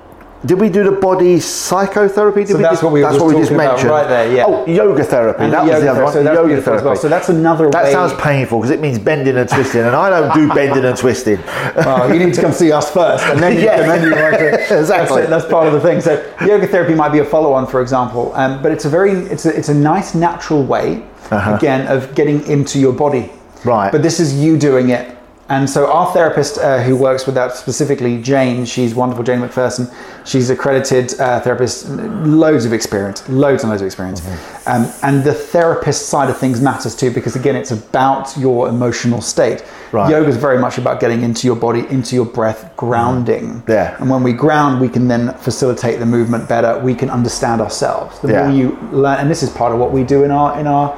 did 0.45 0.59
we 0.61 0.69
do 0.69 0.83
the 0.83 0.93
body 0.93 1.39
psychotherapy? 1.39 2.41
Did 2.41 2.49
So 2.51 2.57
we 2.57 2.63
that's 2.63 2.73
just, 2.75 2.83
what 2.83 2.93
we 2.93 3.01
that's 3.01 3.15
just 3.15 3.25
what 3.25 3.35
we 3.35 3.41
just 3.41 3.53
mentioned. 3.53 3.91
right 3.91 4.09
there, 4.09 4.33
yeah. 4.35 4.45
Oh, 4.47 4.67
yoga 4.67 5.05
therapy. 5.05 5.45
And 5.45 5.53
that 5.53 5.65
the 5.65 5.71
was 5.73 5.81
the 5.83 5.89
other 5.91 6.03
one. 6.05 6.13
so 6.13 6.23
that's 6.25 6.37
yoga 6.37 6.63
therapy. 6.63 6.85
well. 6.85 6.97
So 6.97 7.09
that's 7.09 7.29
another 7.29 7.71
That 7.71 7.85
way- 7.85 7.93
sounds 7.93 8.13
painful 8.21 8.59
because 8.59 8.71
it 8.71 8.81
means 8.81 8.99
bending 8.99 9.37
and 9.37 9.49
twisting, 9.49 9.83
and 9.83 9.95
I 9.95 10.11
don't 10.11 10.35
do 10.35 10.49
bending 10.55 10.85
and 10.85 10.97
twisting. 10.97 11.39
Well, 11.77 12.13
you 12.13 12.25
need 12.25 12.35
to 12.35 12.41
come 12.41 12.53
see 12.53 12.73
us 12.73 12.91
first, 12.91 13.25
and 13.25 13.41
then 13.41 13.55
you, 13.55 13.61
Yeah. 13.67 13.81
and 13.81 13.91
then 13.91 14.03
you 14.03 14.21
want 14.21 14.35
to. 14.39 14.53
Exactly. 14.83 15.21
That's, 15.23 15.31
that's 15.31 15.47
part 15.53 15.67
of 15.69 15.73
the 15.75 15.81
thing. 15.81 16.01
So 16.01 16.13
yoga 16.45 16.67
therapy 16.67 16.95
might 16.95 17.11
be 17.11 17.21
a 17.21 17.25
follow-on, 17.25 17.67
for 17.69 17.81
example, 17.81 18.33
um, 18.35 18.63
but 18.63 18.73
it's 18.73 18.85
a 18.85 18.89
very 18.89 19.13
it's 19.13 19.47
a, 19.47 19.57
it's 19.57 19.69
a 19.69 19.75
nice 19.75 20.15
natural 20.15 20.65
way 20.65 21.05
again 21.31 21.87
of 21.87 22.15
getting 22.15 22.45
into 22.47 22.79
your 22.81 22.93
body. 22.93 23.21
Uh-huh. 23.31 23.71
Right. 23.71 23.93
But 23.93 24.03
this 24.03 24.19
is 24.19 24.35
you 24.35 24.59
doing 24.59 24.91
it. 24.91 25.17
And 25.53 25.69
so 25.69 25.93
our 25.93 26.11
therapist 26.15 26.57
uh, 26.57 26.83
who 26.83 26.97
works 26.97 27.27
with 27.27 27.35
that 27.35 27.55
specifically, 27.55 28.23
Jane, 28.23 28.65
she's 28.65 28.95
wonderful, 28.95 29.23
Jane 29.23 29.41
McPherson. 29.41 29.93
She's 30.25 30.49
accredited 30.49 31.21
uh, 31.21 31.41
therapist, 31.41 31.91
loads 31.91 32.65
of 32.65 32.73
experience, 32.73 33.29
loads 33.29 33.63
and 33.63 33.69
loads 33.71 33.83
of 33.83 33.87
experience. 33.87 34.23
Mm-hmm. 34.23 34.69
Um, 34.71 34.93
and 35.03 35.23
the 35.23 35.35
therapist 35.35 36.09
side 36.09 36.31
of 36.31 36.39
things 36.39 36.63
matters 36.63 36.97
too, 36.97 37.11
because 37.11 37.37
again, 37.37 37.55
it's 37.55 37.71
about 37.71 38.35
your 38.39 38.71
emotional 38.71 39.21
state. 39.21 39.63
Right. 39.93 40.11
Yoga 40.11 40.31
is 40.31 40.39
very 40.39 40.59
much 40.59 40.79
about 40.79 41.01
getting 41.01 41.23
into 41.23 41.47
your 41.47 41.57
body, 41.57 41.87
into 41.91 42.15
your 42.15 42.25
breath, 42.25 42.75
grounding. 42.79 43.49
Mm-hmm. 43.57 43.71
Yeah. 43.71 43.97
And 44.01 44.09
when 44.09 44.23
we 44.23 44.33
ground, 44.33 44.81
we 44.81 44.89
can 44.89 45.07
then 45.07 45.35
facilitate 45.35 45.99
the 45.99 46.07
movement 46.07 46.49
better. 46.49 46.79
We 46.79 46.95
can 46.95 47.11
understand 47.11 47.61
ourselves. 47.61 48.19
The 48.21 48.29
Yeah. 48.29 48.49
more 48.49 48.57
you 48.57 48.79
learn, 48.91 49.19
and 49.19 49.31
this 49.31 49.43
is 49.43 49.51
part 49.51 49.75
of 49.75 49.79
what 49.79 49.93
we 49.93 50.03
do 50.03 50.25
in 50.25 50.31
our 50.31 50.59
in 50.59 50.67
our 50.67 50.97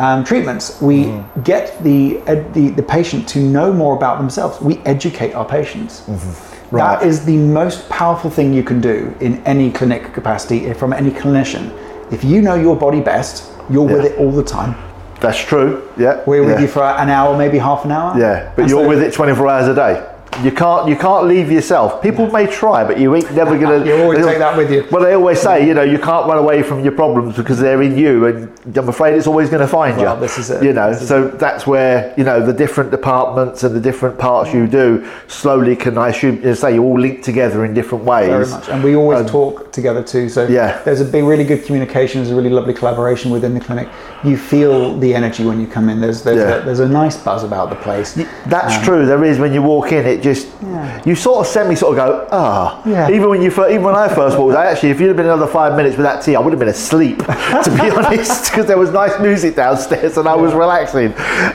um, 0.00 0.24
treatments. 0.24 0.80
We 0.80 1.04
Mm-hmm. 1.04 1.42
get 1.42 1.82
the, 1.84 2.18
ed, 2.26 2.52
the 2.54 2.70
the 2.70 2.82
patient 2.82 3.28
to 3.34 3.38
know 3.38 3.72
more 3.72 3.94
about 3.96 4.18
themselves. 4.18 4.60
We 4.60 4.78
educate 4.94 5.32
our 5.34 5.44
patients. 5.44 6.00
Mm-hmm. 6.00 6.76
Right. 6.76 7.00
That 7.00 7.06
is 7.06 7.24
the 7.24 7.36
most 7.36 7.88
powerful 7.88 8.30
thing 8.30 8.52
you 8.54 8.62
can 8.62 8.80
do 8.80 9.14
in 9.20 9.32
any 9.44 9.70
clinic 9.72 10.12
capacity 10.12 10.66
eh, 10.66 10.72
from 10.74 10.92
any 10.92 11.10
clinician. 11.10 11.64
If 12.12 12.22
you 12.24 12.40
know 12.42 12.54
your 12.54 12.76
body 12.76 13.00
best, 13.00 13.50
you're 13.68 13.86
with 13.86 14.04
it 14.04 14.18
all 14.18 14.30
the 14.32 14.44
time. 14.44 14.74
That's 15.20 15.38
true. 15.38 15.82
Yeah. 15.96 16.22
We're 16.26 16.42
with 16.44 16.56
yeah. 16.56 16.62
you 16.62 16.68
for 16.68 16.82
an 16.82 17.10
hour, 17.10 17.36
maybe 17.36 17.58
half 17.58 17.84
an 17.84 17.90
hour. 17.92 18.18
Yeah, 18.18 18.52
but 18.56 18.62
And 18.62 18.70
you're 18.70 18.84
so- 18.84 18.88
with 18.88 19.02
it 19.02 19.12
24 19.12 19.48
hours 19.48 19.68
a 19.68 19.74
day. 19.74 19.94
You 20.42 20.52
can't 20.52 20.88
you 20.88 20.96
can't 20.96 21.26
leave 21.26 21.50
yourself. 21.50 22.00
People 22.02 22.30
may 22.30 22.46
try, 22.46 22.84
but 22.84 22.98
you 22.98 23.14
ain't 23.14 23.30
never 23.34 23.58
gonna. 23.58 23.84
You 23.90 24.02
always 24.02 24.24
take 24.24 24.38
that 24.38 24.56
with 24.56 24.70
you. 24.70 24.86
Well, 24.90 25.02
they 25.02 25.14
always 25.14 25.40
say, 25.40 25.66
you 25.66 25.74
know, 25.74 25.82
you 25.82 25.98
can't 25.98 26.26
run 26.26 26.38
away 26.38 26.62
from 26.62 26.82
your 26.82 26.92
problems 26.92 27.36
because 27.36 27.58
they're 27.58 27.82
in 27.82 27.96
you, 27.96 28.26
and 28.26 28.76
I'm 28.78 28.88
afraid 28.88 29.14
it's 29.14 29.26
always 29.26 29.48
going 29.50 29.60
to 29.62 29.68
find 29.68 29.96
Well, 29.96 30.14
you. 30.14 30.20
this 30.20 30.38
is 30.38 30.50
it. 30.50 30.62
You 30.62 30.72
know, 30.72 30.90
This 30.92 31.08
so 31.08 31.28
that's 31.28 31.66
where 31.66 32.14
you 32.16 32.24
know 32.24 32.44
the 32.44 32.52
different 32.52 32.90
departments 32.90 33.64
and 33.64 33.74
the 33.74 33.80
different 33.80 34.18
parts 34.18 34.52
you 34.54 34.66
do 34.66 35.06
slowly 35.28 35.76
can, 35.76 35.98
I 35.98 36.08
assume, 36.08 36.42
you 36.42 36.54
say, 36.54 36.74
you 36.74 36.82
all 36.84 36.98
link 36.98 37.22
together 37.22 37.64
in 37.64 37.74
different 37.74 38.04
ways. 38.04 38.28
Very 38.28 38.46
much, 38.48 38.68
and 38.68 38.84
we 38.84 38.96
always 38.96 39.20
um, 39.20 39.26
talk 39.26 39.72
together 39.72 40.02
too. 40.02 40.28
So 40.28 40.46
Yeah. 40.46 40.80
there's 40.84 41.00
a 41.00 41.04
big, 41.04 41.24
really 41.24 41.44
good 41.44 41.64
communication. 41.64 42.20
There's 42.20 42.32
a 42.32 42.36
really 42.36 42.50
lovely 42.50 42.74
collaboration 42.74 43.30
within 43.30 43.54
the 43.54 43.60
clinic. 43.60 43.88
You 44.24 44.36
feel 44.36 44.96
the 44.98 45.14
energy 45.14 45.44
when 45.44 45.60
you 45.60 45.66
come 45.66 45.88
in. 45.88 46.00
There's 46.00 46.22
there's, 46.22 46.38
Yeah. 46.38 46.62
a, 46.62 46.64
there's 46.64 46.80
a 46.80 46.88
nice 46.88 47.16
buzz 47.16 47.42
about 47.44 47.70
the 47.70 47.76
place. 47.76 48.18
That's 48.46 48.76
um, 48.76 48.84
true. 48.84 49.06
There 49.06 49.24
is 49.24 49.38
when 49.38 49.52
you 49.52 49.62
walk 49.62 49.92
in, 49.92 50.06
it 50.06 50.22
just 50.22 50.29
Yeah. 50.62 51.02
you 51.04 51.14
sort 51.14 51.40
of 51.40 51.46
sent 51.46 51.68
me 51.68 51.74
sort 51.74 51.98
of 51.98 52.04
go 52.04 52.28
ah. 52.32 52.82
Yeah. 52.86 53.10
Even 53.10 53.28
when 53.30 53.42
you 53.42 53.50
even 53.50 53.82
when 53.82 53.94
I 53.94 54.08
first 54.08 54.38
walked, 54.38 54.56
I 54.56 54.66
actually 54.66 54.90
if 54.90 55.00
you'd 55.00 55.08
have 55.08 55.16
been 55.16 55.26
another 55.26 55.46
five 55.46 55.76
minutes 55.76 55.96
with 55.96 56.04
that 56.04 56.22
tea, 56.22 56.36
I 56.36 56.40
would 56.40 56.52
have 56.52 56.60
been 56.60 56.68
asleep 56.68 57.18
to 57.66 57.78
be 57.80 57.90
honest, 57.96 58.50
because 58.50 58.66
there 58.66 58.78
was 58.78 58.90
nice 58.90 59.18
music 59.20 59.54
downstairs 59.56 60.16
and 60.18 60.28
I 60.28 60.34
was 60.34 60.52
relaxing. 60.54 61.12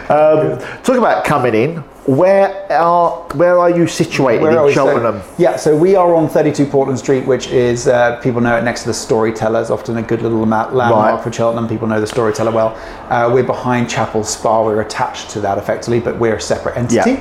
Um, 0.10 0.60
talk 0.84 0.98
about 0.98 1.26
coming 1.26 1.56
in. 1.56 1.84
Where 2.06 2.72
are 2.72 3.24
where 3.34 3.58
are 3.58 3.72
you 3.72 3.88
situated 3.88 4.44
Where 4.44 4.58
in 4.60 4.64
we? 4.66 4.74
So- 4.76 4.86
Cheltenham? 4.86 5.24
yeah, 5.40 5.56
so 5.56 5.76
we 5.76 5.96
are 5.96 6.14
on 6.14 6.30
32 6.30 6.68
Portland 6.68 7.00
Street, 7.00 7.26
which 7.26 7.48
is 7.48 7.88
uh, 7.88 8.18
people 8.22 8.42
know 8.42 8.56
it 8.56 8.64
next 8.64 8.82
to 8.82 8.88
the 8.90 8.94
Storytellers. 8.94 9.72
Often 9.72 9.98
a 9.98 10.04
good 10.04 10.22
little 10.22 10.46
ma- 10.46 10.70
landmark 10.72 11.16
Right. 11.16 11.24
for 11.24 11.32
Cheltenham. 11.34 11.68
People 11.68 11.88
know 11.88 12.00
the 12.00 12.06
Storyteller 12.06 12.52
well. 12.52 12.78
Uh, 13.10 13.32
we're 13.34 13.44
behind 13.44 13.90
Chapel 13.90 14.24
Spa. 14.24 14.64
We're 14.64 14.82
attached 14.82 15.32
to 15.32 15.42
that 15.42 15.58
effectively, 15.58 16.00
but 16.00 16.20
we're 16.20 16.36
a 16.36 16.42
separate 16.42 16.78
entity. 16.78 17.20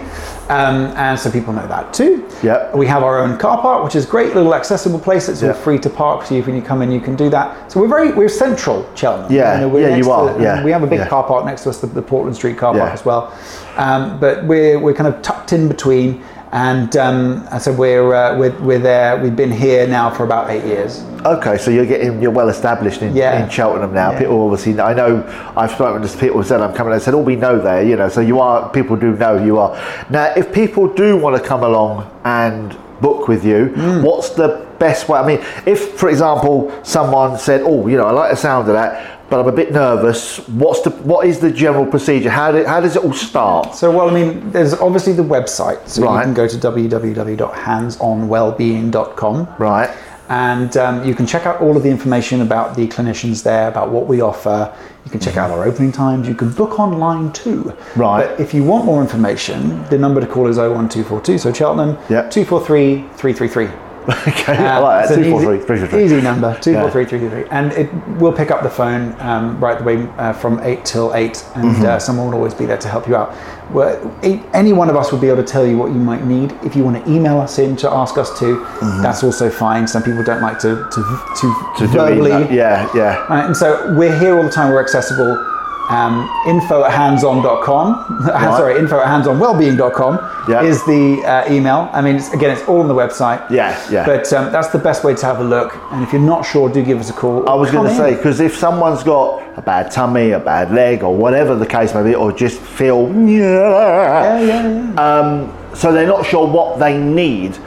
Um, 0.50 0.93
and 0.99 1.19
so 1.19 1.31
people 1.31 1.55
know 1.55 1.67
that 1.67 1.95
too. 1.95 2.29
Yeah. 2.43 2.71
We 2.76 2.87
have 2.87 3.03
our 3.03 3.19
own 3.21 3.38
car 3.38 3.62
park, 3.62 3.85
which 3.85 3.97
is 3.97 4.05
great, 4.05 4.35
little 4.35 4.55
accessible 4.55 4.99
place. 4.99 5.31
It's 5.31 5.41
Yeah. 5.41 5.49
all 5.49 5.55
free 5.55 5.79
to 5.79 5.88
park. 5.88 6.26
So 6.26 6.35
you, 6.35 6.43
when 6.43 6.57
you 6.57 6.61
come 6.62 6.83
in, 6.83 6.93
you 6.93 7.00
can 7.00 7.17
do 7.17 7.31
that. 7.31 7.73
So 7.73 7.81
we're 7.81 7.88
very 7.88 8.12
we're 8.12 8.29
central 8.29 8.87
Cheltenham. 8.95 9.33
Yeah, 9.33 9.64
we're 9.64 9.81
yeah, 9.81 9.95
next 9.97 10.07
you 10.07 10.12
are, 10.12 10.38
yeah, 10.38 10.62
We 10.62 10.73
have 10.73 10.83
a 10.83 10.87
big 10.87 10.99
yeah. 10.99 11.09
car 11.09 11.25
park 11.25 11.47
next 11.47 11.62
to 11.62 11.71
us, 11.71 11.79
the, 11.81 11.87
the 11.87 12.03
Portland 12.03 12.37
Street 12.37 12.59
car 12.59 12.75
park 12.75 12.88
Yeah. 12.91 12.93
as 12.93 13.07
well. 13.07 13.33
Um, 13.76 14.19
but 14.21 14.45
we're 14.45 14.78
we're 14.78 14.95
kind 14.95 15.12
of 15.12 15.21
tucked 15.23 15.52
in 15.52 15.69
between, 15.69 16.23
and 16.52 16.97
um, 16.97 17.47
so 17.59 17.73
we're, 17.73 18.14
uh, 18.14 18.38
we're 18.38 18.57
we're 18.61 18.78
there. 18.78 19.16
We've 19.19 19.35
been 19.35 19.50
here 19.50 19.87
now 19.87 20.11
for 20.11 20.25
about 20.25 20.50
eight 20.50 20.64
years. 20.64 21.02
Okay, 21.25 21.57
so 21.59 21.71
you're 21.71 21.87
getting 21.87 22.21
you're 22.23 22.31
well 22.31 22.49
established 22.50 23.02
in, 23.02 23.16
Yeah. 23.16 23.43
in 23.43 23.50
Cheltenham 23.50 23.93
now. 23.95 24.12
Yeah. 24.12 24.19
People 24.21 24.43
obviously 24.45 24.78
I 24.81 24.93
know 24.95 25.25
I've 25.57 25.71
spoken 25.73 26.02
to 26.07 26.19
people 26.19 26.37
who 26.43 26.47
said 26.47 26.61
I'm 26.61 26.75
coming. 26.75 26.93
They 26.93 27.00
said, 27.00 27.14
"Oh, 27.14 27.19
we 27.23 27.35
know 27.37 27.59
there," 27.59 27.83
you 27.83 27.97
know. 27.97 28.09
So 28.09 28.21
you 28.21 28.40
are 28.40 28.69
people 28.71 28.95
do 28.97 29.16
know 29.16 29.43
you 29.43 29.59
are. 29.59 29.75
Now, 30.11 30.33
if 30.37 30.52
people 30.52 30.87
do 30.87 31.16
want 31.16 31.37
to 31.40 31.43
come 31.43 31.64
along 31.64 32.09
and 32.25 32.76
book 33.00 33.26
with 33.26 33.45
you, 33.45 33.73
Mm. 33.75 34.02
what's 34.02 34.31
the 34.31 34.64
best 34.78 35.09
way? 35.09 35.19
I 35.19 35.26
mean, 35.26 35.40
if 35.66 35.99
for 35.99 36.09
example 36.11 36.71
someone 36.85 37.38
said, 37.38 37.62
"Oh, 37.64 37.88
you 37.88 37.97
know, 37.97 38.04
I 38.07 38.12
like 38.12 38.31
the 38.31 38.37
sound 38.37 38.69
of 38.69 38.75
that." 38.75 39.02
But 39.35 39.41
I'm 39.41 39.49
a 39.49 39.53
bit 39.53 39.73
nervous. 39.73 40.38
What's 40.47 40.83
the 40.83 40.91
what 40.91 41.26
is 41.26 41.41
the 41.41 41.50
general 41.50 41.85
procedure? 41.87 42.31
How 42.31 42.53
do, 42.53 42.64
how 42.64 42.81
does 42.81 42.95
it 42.95 43.03
all 43.03 43.12
start? 43.12 43.75
So 43.75 43.91
well, 43.91 44.09
I 44.09 44.14
mean, 44.14 44.49
there's 44.53 44.75
obviously 44.75 45.12
the 45.12 45.25
website. 45.25 45.88
So 45.88 46.05
Right. 46.05 46.19
you 46.19 46.23
can 46.26 46.35
go 46.35 46.47
to 46.47 46.57
www.handsonwellbeing.com. 46.57 49.49
Right. 49.59 49.91
and 50.29 50.76
um, 50.76 51.05
you 51.05 51.17
can 51.17 51.26
check 51.26 51.47
out 51.47 51.61
all 51.61 51.76
of 51.76 51.83
the 51.83 51.91
information 51.91 52.43
about 52.43 52.76
the 52.76 52.87
clinicians 52.87 53.43
there, 53.43 53.67
about 53.67 53.91
what 53.91 54.07
we 54.07 54.21
offer. 54.23 54.73
You 55.05 55.11
can 55.11 55.19
check 55.19 55.37
out 55.37 55.50
our 55.50 55.64
opening 55.64 55.91
times. 55.91 56.29
You 56.29 56.37
can 56.37 56.53
book 56.53 56.79
online 56.79 57.33
too. 57.33 57.73
Right. 57.97 58.29
But 58.29 58.38
if 58.41 58.55
you 58.55 58.62
want 58.62 58.85
more 58.85 59.03
information, 59.03 59.83
the 59.91 59.99
number 59.99 60.21
to 60.21 60.29
call 60.29 60.47
is 60.47 60.59
01242, 60.59 61.38
so 61.38 61.53
Cheltenham, 61.53 61.97
Yep. 62.09 62.31
243 62.31 63.05
333. 63.17 63.69
Okay. 64.29 64.57
I 64.57 64.79
like 64.79 65.09
that. 65.09 65.13
Uh, 65.13 65.23
Two, 65.23 65.31
four, 65.31 65.41
easy, 65.41 65.47
three, 65.47 65.59
three, 65.67 65.79
three, 65.79 65.89
three. 65.89 66.05
easy 66.05 66.21
number, 66.21 66.59
two 66.61 66.75
four 66.75 66.91
three 66.91 67.05
three 67.07 67.19
three 67.19 67.29
three, 67.31 67.45
and 67.51 67.73
it 67.73 67.93
will 68.21 68.33
pick 68.33 68.51
up 68.51 68.63
the 68.63 68.71
phone 68.71 69.15
um, 69.21 69.59
right 69.61 69.79
the 69.79 69.85
way 69.85 69.97
uh, 70.19 70.33
from 70.33 70.61
eight 70.61 70.85
till 70.85 71.15
eight, 71.15 71.45
and 71.57 71.65
Mm-hmm. 71.75 71.87
uh, 71.87 71.99
someone 71.99 72.27
will 72.27 72.35
always 72.35 72.55
be 72.55 72.67
there 72.67 72.77
to 72.79 72.89
help 72.89 73.09
you 73.09 73.17
out. 73.17 73.35
Well, 73.73 73.97
e- 74.23 74.43
any 74.53 74.73
one 74.75 74.91
of 74.91 74.97
us 74.97 75.11
will 75.11 75.19
be 75.21 75.29
able 75.29 75.43
to 75.43 75.51
tell 75.51 75.67
you 75.67 75.79
what 75.79 75.89
you 75.93 75.99
might 75.99 76.25
need. 76.25 76.53
If 76.63 76.77
you 76.77 76.85
want 76.85 77.03
to 77.03 77.11
email 77.11 77.41
us 77.41 77.59
in 77.59 77.77
to 77.77 77.91
ask 77.91 78.19
us 78.19 78.39
to, 78.41 78.59
that's 79.03 79.25
also 79.25 79.49
fine. 79.51 79.89
Some 79.89 80.03
people 80.03 80.23
don't 80.23 80.43
like 80.43 80.59
to 80.61 80.77
to 80.77 80.91
to, 80.91 81.01
Mm-hmm. 81.01 81.77
To 81.79 81.87
verbally. 81.89 82.31
Yeah, 82.55 82.89
yeah. 82.95 83.25
Right, 83.29 83.47
and 83.47 83.57
so 83.57 83.95
we're 83.97 84.17
here 84.19 84.37
all 84.37 84.43
the 84.45 84.51
time. 84.51 84.71
We're 84.73 84.83
accessible. 84.83 85.53
Um, 85.91 86.29
info 86.47 86.83
at 86.85 86.93
handson.com. 86.93 88.23
Sorry, 88.26 88.79
info 88.79 89.00
at 89.00 89.07
handsonwellbeing.com 89.07 90.19
Yeah. 90.49 90.62
is 90.62 90.83
the 90.87 91.23
uh, 91.26 91.53
email. 91.53 91.91
I 91.93 92.00
mean, 92.00 92.17
it's, 92.17 92.33
again, 92.33 92.50
it's 92.57 92.67
all 92.67 92.81
on 92.81 92.88
the 92.88 92.95
website. 92.95 93.49
Yeah, 93.50 93.79
yeah. 93.91 94.07
But 94.07 94.33
um, 94.33 94.50
that's 94.50 94.69
the 94.69 94.79
best 94.79 95.05
way 95.05 95.14
to 95.14 95.26
have 95.26 95.41
a 95.41 95.45
look. 95.45 95.76
And 95.93 96.03
if 96.03 96.12
you're 96.12 96.23
not 96.23 96.47
sure, 96.47 96.71
do 96.71 96.83
give 96.83 97.00
us 97.00 97.11
a 97.11 97.12
call. 97.12 97.47
I 97.49 97.55
was 97.55 97.71
going 97.71 97.87
to 97.88 97.95
say 97.95 98.14
because 98.17 98.41
if 98.41 98.57
someone's 98.57 99.03
got 99.03 99.43
a 99.59 99.62
bad 99.62 99.91
tummy, 99.91 100.31
a 100.31 100.41
bad 100.41 100.73
leg, 100.73 101.03
or 101.03 101.14
whatever 101.14 101.55
the 101.55 101.67
case 101.67 101.95
may 101.95 102.03
be, 102.03 102.14
or 102.14 102.33
just 102.33 102.61
feel 102.61 103.09
Yeah, 103.29 104.41
yeah, 104.41 104.93
yeah. 104.95 105.19
um, 105.21 105.53
so 105.75 105.93
they're 105.93 106.07
not 106.07 106.25
sure 106.25 106.47
what 106.47 106.79
they 106.79 106.97
need. 106.99 107.59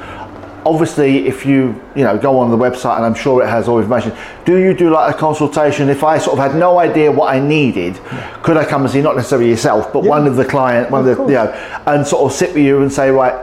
Obviously, 0.74 1.28
if 1.28 1.46
you 1.46 1.60
you 1.96 2.04
know 2.04 2.18
go 2.18 2.32
on 2.40 2.52
the 2.52 2.58
website, 2.58 2.98
and 2.98 3.06
I'm 3.06 3.16
sure 3.16 3.42
it 3.42 3.48
has 3.48 3.68
all 3.70 3.80
information. 3.80 4.12
Do 4.44 4.58
you 4.58 4.74
do 4.74 4.90
like 4.90 5.16
a 5.16 5.18
consultation? 5.18 5.90
If 5.90 6.04
I 6.04 6.18
sort 6.18 6.38
of 6.38 6.44
had 6.46 6.60
no 6.60 6.78
idea 6.88 7.10
what 7.20 7.34
I 7.36 7.40
needed, 7.40 7.94
could 8.44 8.58
I 8.58 8.66
come 8.66 8.82
and 8.84 8.92
see 8.92 9.02
not 9.02 9.16
necessarily 9.16 9.50
yourself, 9.50 9.94
but 9.94 10.04
one 10.04 10.28
of 10.28 10.36
the 10.36 10.46
client, 10.46 10.92
one 10.92 11.08
of, 11.08 11.20
Of 11.20 11.28
the 11.28 11.34
you 11.34 11.40
know, 11.40 11.82
and 11.92 12.06
sort 12.06 12.22
of 12.30 12.38
sit 12.38 12.50
with 12.54 12.64
you 12.64 12.82
and 12.82 12.92
say, 12.92 13.10
right, 13.12 13.36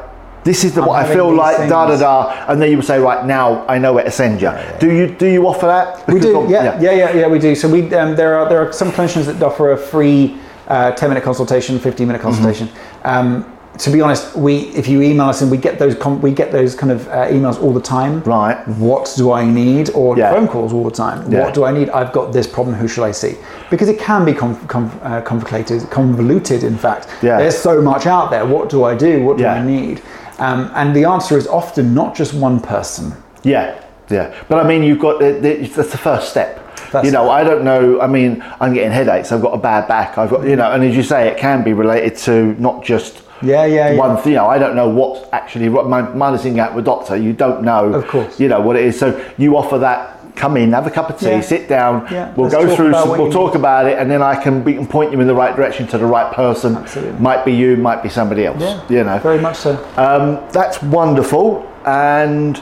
this 0.44 0.64
is 0.64 0.74
the, 0.74 0.82
I'm 0.82 0.88
what 0.88 1.02
I 1.02 1.14
feel 1.14 1.34
like, 1.34 1.56
da 1.70 1.86
da 1.86 1.96
da, 1.96 2.46
and 2.48 2.60
then 2.60 2.70
you 2.70 2.76
would 2.76 2.84
say, 2.86 2.98
right 2.98 3.24
now 3.24 3.66
I 3.66 3.78
know 3.78 3.94
where 3.94 4.04
to 4.04 4.10
send 4.10 4.42
you. 4.42 4.52
Do 4.78 4.92
you 4.92 5.06
do 5.08 5.26
you 5.26 5.46
offer 5.48 5.66
that? 5.66 6.06
We 6.06 6.20
do, 6.20 6.46
yeah, 6.50 6.78
yeah, 6.78 6.92
yeah, 6.92 7.12
yeah, 7.20 7.26
we 7.26 7.38
do. 7.38 7.54
So 7.54 7.68
we 7.68 7.80
um, 7.94 8.16
there 8.16 8.36
are 8.38 8.46
there 8.50 8.60
are 8.66 8.72
some 8.72 8.90
clinicians 8.92 9.24
that 9.26 9.42
offer 9.42 9.72
a 9.72 9.78
free 9.78 10.36
uh, 10.68 10.92
ten 10.92 11.08
minute 11.08 11.24
consultation, 11.24 11.78
fifteen 11.78 12.06
minute 12.08 12.20
Mm-hmm. 12.20 12.42
consultation. 12.44 12.68
Um, 13.04 13.50
to 13.78 13.90
be 13.90 14.00
honest, 14.00 14.36
we 14.36 14.58
if 14.76 14.86
you 14.86 15.02
email 15.02 15.26
us 15.28 15.42
and 15.42 15.50
we 15.50 15.56
get 15.56 15.78
those 15.78 15.94
com- 15.96 16.20
we 16.20 16.32
get 16.32 16.52
those 16.52 16.74
kind 16.74 16.92
of 16.92 17.08
uh, 17.08 17.26
emails 17.28 17.60
all 17.62 17.72
the 17.72 17.80
time. 17.80 18.22
Right. 18.22 18.56
What 18.68 19.12
do 19.16 19.32
I 19.32 19.44
need? 19.44 19.90
Or 19.90 20.16
Yeah. 20.16 20.32
phone 20.32 20.46
calls 20.48 20.72
all 20.72 20.84
the 20.84 20.90
time. 20.90 21.30
Yeah. 21.30 21.42
What 21.44 21.54
do 21.54 21.64
I 21.64 21.72
need? 21.72 21.90
I've 21.90 22.12
got 22.12 22.32
this 22.32 22.46
problem. 22.46 22.76
Who 22.76 22.86
shall 22.86 23.04
I 23.04 23.10
see? 23.12 23.36
Because 23.70 23.88
it 23.88 23.98
can 23.98 24.24
be 24.24 24.32
com- 24.32 24.64
com- 24.68 24.92
uh, 25.02 25.20
complicated, 25.22 25.90
convoluted. 25.90 26.62
In 26.62 26.76
fact, 26.78 27.08
Yeah. 27.22 27.38
there's 27.38 27.58
so 27.58 27.80
much 27.82 28.06
out 28.06 28.30
there. 28.30 28.46
What 28.46 28.68
do 28.68 28.84
I 28.84 28.94
do? 28.94 29.24
What 29.24 29.38
do. 29.38 29.46
I 29.46 29.60
need? 29.64 30.00
Um, 30.38 30.70
and 30.74 30.94
the 30.94 31.04
answer 31.04 31.36
is 31.36 31.46
often 31.46 31.94
not 31.94 32.14
just 32.14 32.34
one 32.34 32.60
person. 32.60 33.12
Yeah, 33.42 33.74
yeah. 34.08 34.32
But 34.48 34.64
I 34.64 34.68
mean, 34.68 34.82
you've 34.82 35.00
got 35.00 35.18
the, 35.20 35.32
the, 35.32 35.66
that's 35.66 35.90
the 35.90 35.98
first 35.98 36.28
step. 36.30 36.60
First 36.78 37.04
you 37.06 37.12
know, 37.12 37.30
I 37.30 37.44
don't 37.44 37.64
know. 37.64 38.00
I 38.00 38.06
mean, 38.06 38.42
I'm 38.60 38.72
getting 38.72 38.90
headaches. 38.92 39.32
I've 39.32 39.42
got 39.42 39.54
a 39.54 39.58
bad 39.58 39.86
back. 39.88 40.16
I've 40.18 40.30
got, 40.30 40.44
you 40.46 40.56
know, 40.56 40.70
and 40.72 40.82
as 40.84 40.96
you 40.96 41.02
say, 41.02 41.28
it 41.28 41.38
can 41.38 41.62
be 41.64 41.72
related 41.72 42.16
to 42.18 42.54
not 42.60 42.84
just 42.84 43.22
Yeah, 43.42 43.64
yeah, 43.66 43.90
yeah. 43.92 43.98
one 43.98 44.16
thing. 44.22 44.32
You 44.32 44.38
know, 44.38 44.46
I 44.46 44.58
don't 44.58 44.76
know 44.76 44.88
what's 44.88 45.26
actually 45.32 45.68
what 45.68 45.88
my 45.88 46.02
minusing 46.02 46.58
out 46.58 46.74
with 46.74 46.84
doctor. 46.84 47.16
You 47.16 47.32
don't 47.32 47.62
know, 47.62 47.92
Of 47.92 48.06
course. 48.08 48.38
You 48.40 48.48
know 48.48 48.60
what 48.60 48.76
it 48.76 48.84
is. 48.84 48.98
So 48.98 49.24
you 49.38 49.56
offer 49.56 49.78
that. 49.78 50.10
Come 50.36 50.56
in, 50.56 50.72
have 50.72 50.84
a 50.84 50.90
cup 50.90 51.10
of 51.10 51.18
tea, 51.20 51.26
Yeah. 51.26 51.40
sit 51.42 51.68
down. 51.68 52.08
Yeah, 52.10 52.32
We'll 52.34 52.48
let's 52.48 52.56
go 52.56 52.74
through. 52.74 52.92
Some, 52.92 53.10
we'll 53.10 53.30
talk 53.30 53.54
about 53.54 53.86
it, 53.86 53.98
and 54.00 54.10
then 54.10 54.20
I 54.20 54.34
can, 54.34 54.64
we 54.64 54.74
can 54.74 54.84
point 54.84 55.12
you 55.12 55.20
in 55.20 55.28
the 55.28 55.34
right 55.34 55.54
direction 55.54 55.86
to 55.86 55.96
the 55.96 56.06
right 56.06 56.34
person. 56.34 56.74
Absolutely. 56.76 57.20
Might 57.20 57.44
be 57.44 57.52
you, 57.52 57.76
might 57.76 58.02
be 58.02 58.08
somebody 58.08 58.44
else. 58.44 58.60
Yeah, 58.60 58.80
You 58.88 59.04
know. 59.04 59.18
very 59.20 59.38
much 59.38 59.54
so. 59.58 59.74
Um, 59.96 60.40
that's 60.50 60.82
wonderful. 60.82 61.64
And 61.86 62.60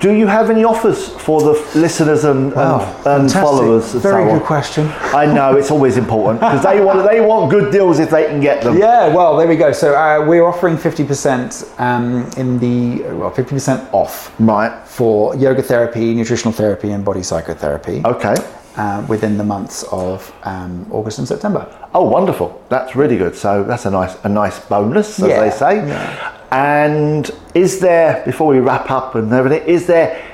do 0.00 0.12
you 0.12 0.26
have 0.26 0.50
any 0.50 0.64
offers 0.64 1.08
for 1.08 1.40
the 1.42 1.52
f- 1.60 1.74
listeners 1.74 2.24
and, 2.24 2.52
and, 2.52 2.82
and 2.82 2.92
fantastic. 3.02 3.42
followers? 3.42 3.92
And 3.94 4.02
Very 4.02 4.22
so 4.24 4.28
good 4.30 4.40
on? 4.40 4.46
question. 4.46 4.86
I 5.14 5.26
know 5.26 5.56
it's 5.56 5.70
always 5.70 5.96
important 5.96 6.40
because 6.40 6.62
they 6.62 6.80
want 6.80 7.08
they 7.10 7.20
want 7.20 7.50
good 7.50 7.70
deals 7.72 7.98
if 7.98 8.10
they 8.10 8.24
can 8.26 8.40
get 8.40 8.62
them. 8.62 8.78
Yeah, 8.78 9.08
well, 9.14 9.36
there 9.36 9.46
we 9.46 9.56
go. 9.56 9.72
So 9.72 9.94
uh, 9.94 10.24
we're 10.26 10.44
offering 10.46 10.76
50% 10.76 11.78
um, 11.80 12.30
in 12.36 12.58
the, 12.58 13.02
well, 13.14 13.30
50% 13.30 13.92
off 13.92 14.32
Right. 14.40 14.72
for 14.86 15.36
yoga 15.36 15.62
therapy, 15.62 16.14
nutritional 16.14 16.52
therapy, 16.52 16.90
and 16.92 17.04
body 17.04 17.22
psychotherapy 17.22 18.02
Okay. 18.04 18.34
uh, 18.76 19.04
within 19.08 19.36
the 19.38 19.44
months 19.44 19.82
of 19.92 20.32
um, 20.44 20.86
August 20.90 21.18
and 21.18 21.28
September. 21.28 21.66
Oh, 21.94 22.04
wonderful. 22.08 22.62
That's 22.70 22.96
really 22.96 23.16
good. 23.16 23.36
So 23.36 23.62
that's 23.64 23.84
a 23.86 23.90
nice 23.90 24.16
a 24.24 24.28
nice 24.28 24.58
bonus, 24.60 25.20
as 25.20 25.28
Yeah, 25.28 25.40
they 25.40 25.50
say. 25.50 25.86
yeah. 25.86 26.33
And 26.54 27.28
is 27.52 27.80
there 27.80 28.22
before 28.24 28.46
we 28.46 28.60
wrap 28.60 28.88
up 28.88 29.16
and 29.16 29.32
everything, 29.32 29.66
is 29.66 29.88
there 29.88 30.24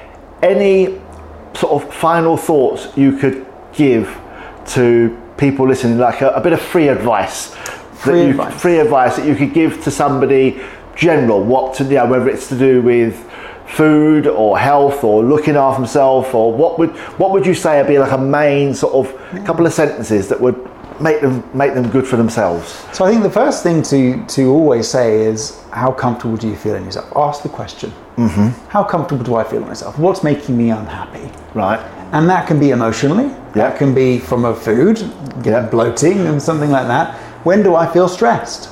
any 0.43 1.01
sort 1.55 1.83
of 1.83 1.95
final 1.95 2.37
thoughts 2.37 2.95
you 2.95 3.17
could 3.17 3.47
give 3.73 4.21
to 4.67 5.19
people 5.39 5.67
listening, 5.67 5.97
like 5.97 6.21
a, 6.21 6.29
a 6.33 6.41
bit 6.43 6.53
of 6.53 6.61
free 6.61 6.89
advice? 6.89 7.55
Free 7.55 8.13
that 8.13 8.25
you, 8.25 8.31
advice. 8.33 8.61
Free 8.61 8.79
advice 8.81 9.17
that 9.17 9.27
you 9.27 9.35
could 9.35 9.55
give 9.55 9.83
to 9.85 9.91
somebody 9.91 10.61
general, 10.95 11.43
what 11.43 11.73
to 11.77 11.85
you 11.85 11.95
know, 11.95 12.07
whether 12.07 12.29
it's 12.29 12.49
to 12.51 12.59
do 12.59 12.83
with 12.83 13.27
food 13.67 14.27
or 14.27 14.59
health 14.59 15.03
or 15.03 15.25
looking 15.25 15.57
after 15.57 15.81
himself 15.81 16.35
or 16.35 16.53
what 16.53 16.79
would 16.79 16.91
what 17.19 17.31
would 17.31 17.47
you 17.47 17.55
say 17.55 17.79
would 17.79 17.89
be 17.89 17.99
like 17.99 18.13
a 18.13 18.19
main 18.19 18.75
sort 18.75 18.93
of 18.93 19.47
couple 19.47 19.65
of 19.65 19.73
sentences 19.73 20.29
that 20.29 20.39
would 20.39 20.70
make 21.01 21.21
them 21.21 21.43
make 21.55 21.75
them 21.75 21.89
good 21.91 22.07
for 22.07 22.17
themselves? 22.17 22.85
So 22.93 23.05
I 23.05 23.11
think 23.11 23.23
the 23.23 23.31
first 23.31 23.63
thing 23.63 23.83
to 23.83 24.25
to 24.37 24.51
always 24.51 24.89
say 24.89 25.23
is 25.23 25.61
how 25.73 25.93
comfortable 25.93 26.37
do 26.37 26.49
you 26.49 26.57
feel 26.57 26.75
in 26.75 26.85
yourself? 26.85 27.11
Ask 27.17 27.43
the 27.43 27.49
question. 27.49 27.93
Mm-hmm. 28.17 28.49
How 28.69 28.85
comfortable 28.85 29.25
do 29.25 29.35
I 29.37 29.45
feel 29.45 29.63
in 29.63 29.69
myself? 29.69 29.99
What's 29.99 30.23
making 30.23 30.57
me 30.57 30.71
unhappy? 30.71 31.31
Right. 31.55 31.81
And 32.13 32.29
that 32.29 32.47
can 32.47 32.59
be 32.59 32.71
emotionally. 32.71 33.25
Yeah. 33.29 33.53
That 33.55 33.79
can 33.79 33.95
be 33.95 34.19
from 34.19 34.45
a 34.45 34.55
food, 34.55 34.99
Yeah. 35.45 35.67
bloating 35.71 36.27
and 36.27 36.43
something 36.43 36.71
like 36.71 36.87
that. 36.87 37.15
When 37.45 37.63
do 37.63 37.75
I 37.75 37.87
feel 37.93 38.09
stressed? 38.09 38.69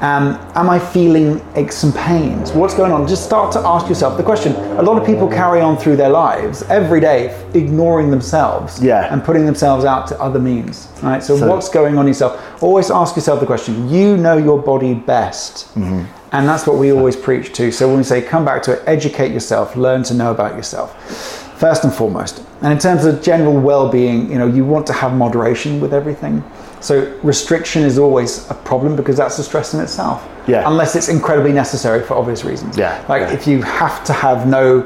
Um, 0.00 0.38
am 0.54 0.70
I 0.70 0.78
feeling 0.78 1.42
aches 1.56 1.82
and 1.82 1.92
pains? 1.92 2.52
What's 2.52 2.72
going 2.74 2.92
on? 2.92 3.08
Just 3.08 3.24
start 3.24 3.50
to 3.54 3.58
ask 3.60 3.88
yourself 3.88 4.16
the 4.16 4.22
question. 4.22 4.54
A 4.78 4.82
lot 4.82 4.96
of 4.96 5.04
people 5.04 5.26
carry 5.26 5.60
on 5.60 5.76
through 5.76 5.96
their 5.96 6.08
lives 6.08 6.62
every 6.68 7.00
day, 7.00 7.36
ignoring 7.52 8.08
themselves 8.10 8.80
Yeah. 8.80 9.12
and 9.12 9.24
putting 9.24 9.44
themselves 9.44 9.84
out 9.84 10.06
to 10.08 10.20
other 10.20 10.38
means. 10.38 10.86
Right. 11.02 11.20
So, 11.20 11.36
So- 11.36 11.48
what's 11.48 11.68
going 11.68 11.98
on 11.98 12.06
yourself? 12.06 12.40
Always 12.62 12.92
ask 12.92 13.16
yourself 13.16 13.40
the 13.40 13.46
question. 13.46 13.88
You 13.88 14.16
know 14.16 14.36
your 14.36 14.58
body 14.60 14.94
best, 14.94 15.66
and 15.76 16.48
that's 16.48 16.64
what 16.64 16.76
we 16.76 16.92
always 16.92 17.16
preach 17.16 17.52
to. 17.54 17.72
So 17.72 17.88
when 17.88 17.96
we 17.96 18.04
say 18.04 18.20
come 18.22 18.44
back 18.44 18.62
to 18.64 18.72
it, 18.74 18.82
educate 18.86 19.32
yourself, 19.32 19.74
learn 19.74 20.04
to 20.04 20.14
know 20.14 20.30
about 20.30 20.54
yourself. 20.54 21.47
First 21.58 21.82
and 21.84 21.92
foremost. 21.92 22.44
And 22.62 22.72
in 22.72 22.78
terms 22.78 23.04
of 23.04 23.20
general 23.20 23.58
well-being, 23.60 24.30
you 24.30 24.38
know, 24.38 24.46
you 24.46 24.64
want 24.64 24.86
to 24.86 24.92
have 24.92 25.12
moderation 25.12 25.80
with 25.80 25.92
everything. 25.92 26.44
So 26.80 27.18
restriction 27.24 27.82
is 27.82 27.98
always 27.98 28.48
a 28.50 28.54
problem 28.54 28.94
because 28.94 29.16
that's 29.16 29.38
a 29.38 29.42
stress 29.42 29.74
in 29.74 29.80
itself. 29.80 30.26
Yeah. 30.46 30.62
Unless 30.70 30.94
it's 30.94 31.08
incredibly 31.08 31.52
necessary 31.52 32.04
for 32.04 32.14
obvious 32.14 32.44
reasons. 32.44 32.78
Yeah, 32.78 33.04
Like 33.08 33.22
yeah. 33.22 33.32
if 33.32 33.46
you 33.48 33.60
have 33.62 34.04
to 34.04 34.12
have 34.12 34.46
no 34.46 34.82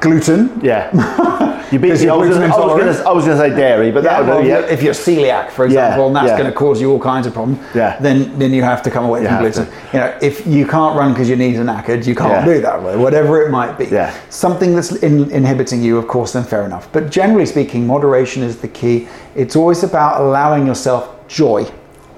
gluten. 0.00 0.60
Yeah. 0.62 0.90
You 1.72 1.78
beat 1.78 1.98
me. 2.00 2.08
I 2.08 2.14
was 2.14 2.28
gonna- 2.28 2.44
I 2.44 2.48
was 2.48 2.56
gluten 2.56 2.86
gonna- 2.92 3.08
I 3.08 3.12
was 3.12 3.24
going 3.24 3.38
to 3.38 3.42
say 3.48 3.50
dairy, 3.56 3.90
but 3.90 4.04
Yeah, 4.04 4.10
that 4.20 4.26
well, 4.26 4.36
would 4.38 4.46
you're- 4.46 4.60
Yeah. 4.60 4.66
if 4.72 4.82
you're 4.82 4.92
celiac, 4.94 5.50
for 5.50 5.64
Yeah, 5.66 5.70
example, 5.86 6.06
and 6.08 6.16
that's 6.16 6.28
yeah. 6.28 6.36
going 6.38 6.50
to 6.50 6.56
cause 6.56 6.80
you 6.80 6.90
all 6.92 6.98
kinds 6.98 7.26
of 7.26 7.32
problems, 7.32 7.58
Yeah. 7.74 7.96
then 8.00 8.32
then 8.38 8.52
you 8.52 8.62
have 8.62 8.82
to 8.82 8.90
come 8.90 9.04
away 9.06 9.22
You 9.22 9.28
from 9.28 9.38
gluten. 9.38 9.66
You 9.92 10.00
know, 10.00 10.10
if 10.20 10.46
you 10.46 10.66
can't 10.66 10.96
run 10.98 11.12
because 11.12 11.28
your 11.28 11.38
knees 11.38 11.58
are 11.58 11.64
knackered, 11.64 12.06
you 12.06 12.14
can't 12.14 12.30
Yeah. 12.32 12.44
do 12.44 12.60
that. 12.60 12.82
Whatever 12.98 13.40
it 13.42 13.50
might 13.50 13.78
be, 13.78 13.86
Yeah. 13.86 14.10
something 14.28 14.74
that's 14.74 14.92
in, 14.92 15.30
inhibiting 15.30 15.80
you, 15.82 15.96
of 15.98 16.06
course, 16.08 16.32
then 16.32 16.42
fair 16.44 16.62
enough. 16.62 16.88
But 16.92 17.10
generally 17.10 17.46
speaking, 17.46 17.86
moderation 17.86 18.42
is 18.42 18.56
the 18.56 18.68
key. 18.68 19.08
It's 19.34 19.56
always 19.56 19.82
about 19.82 20.20
allowing 20.20 20.66
yourself 20.66 21.08
joy. 21.28 21.64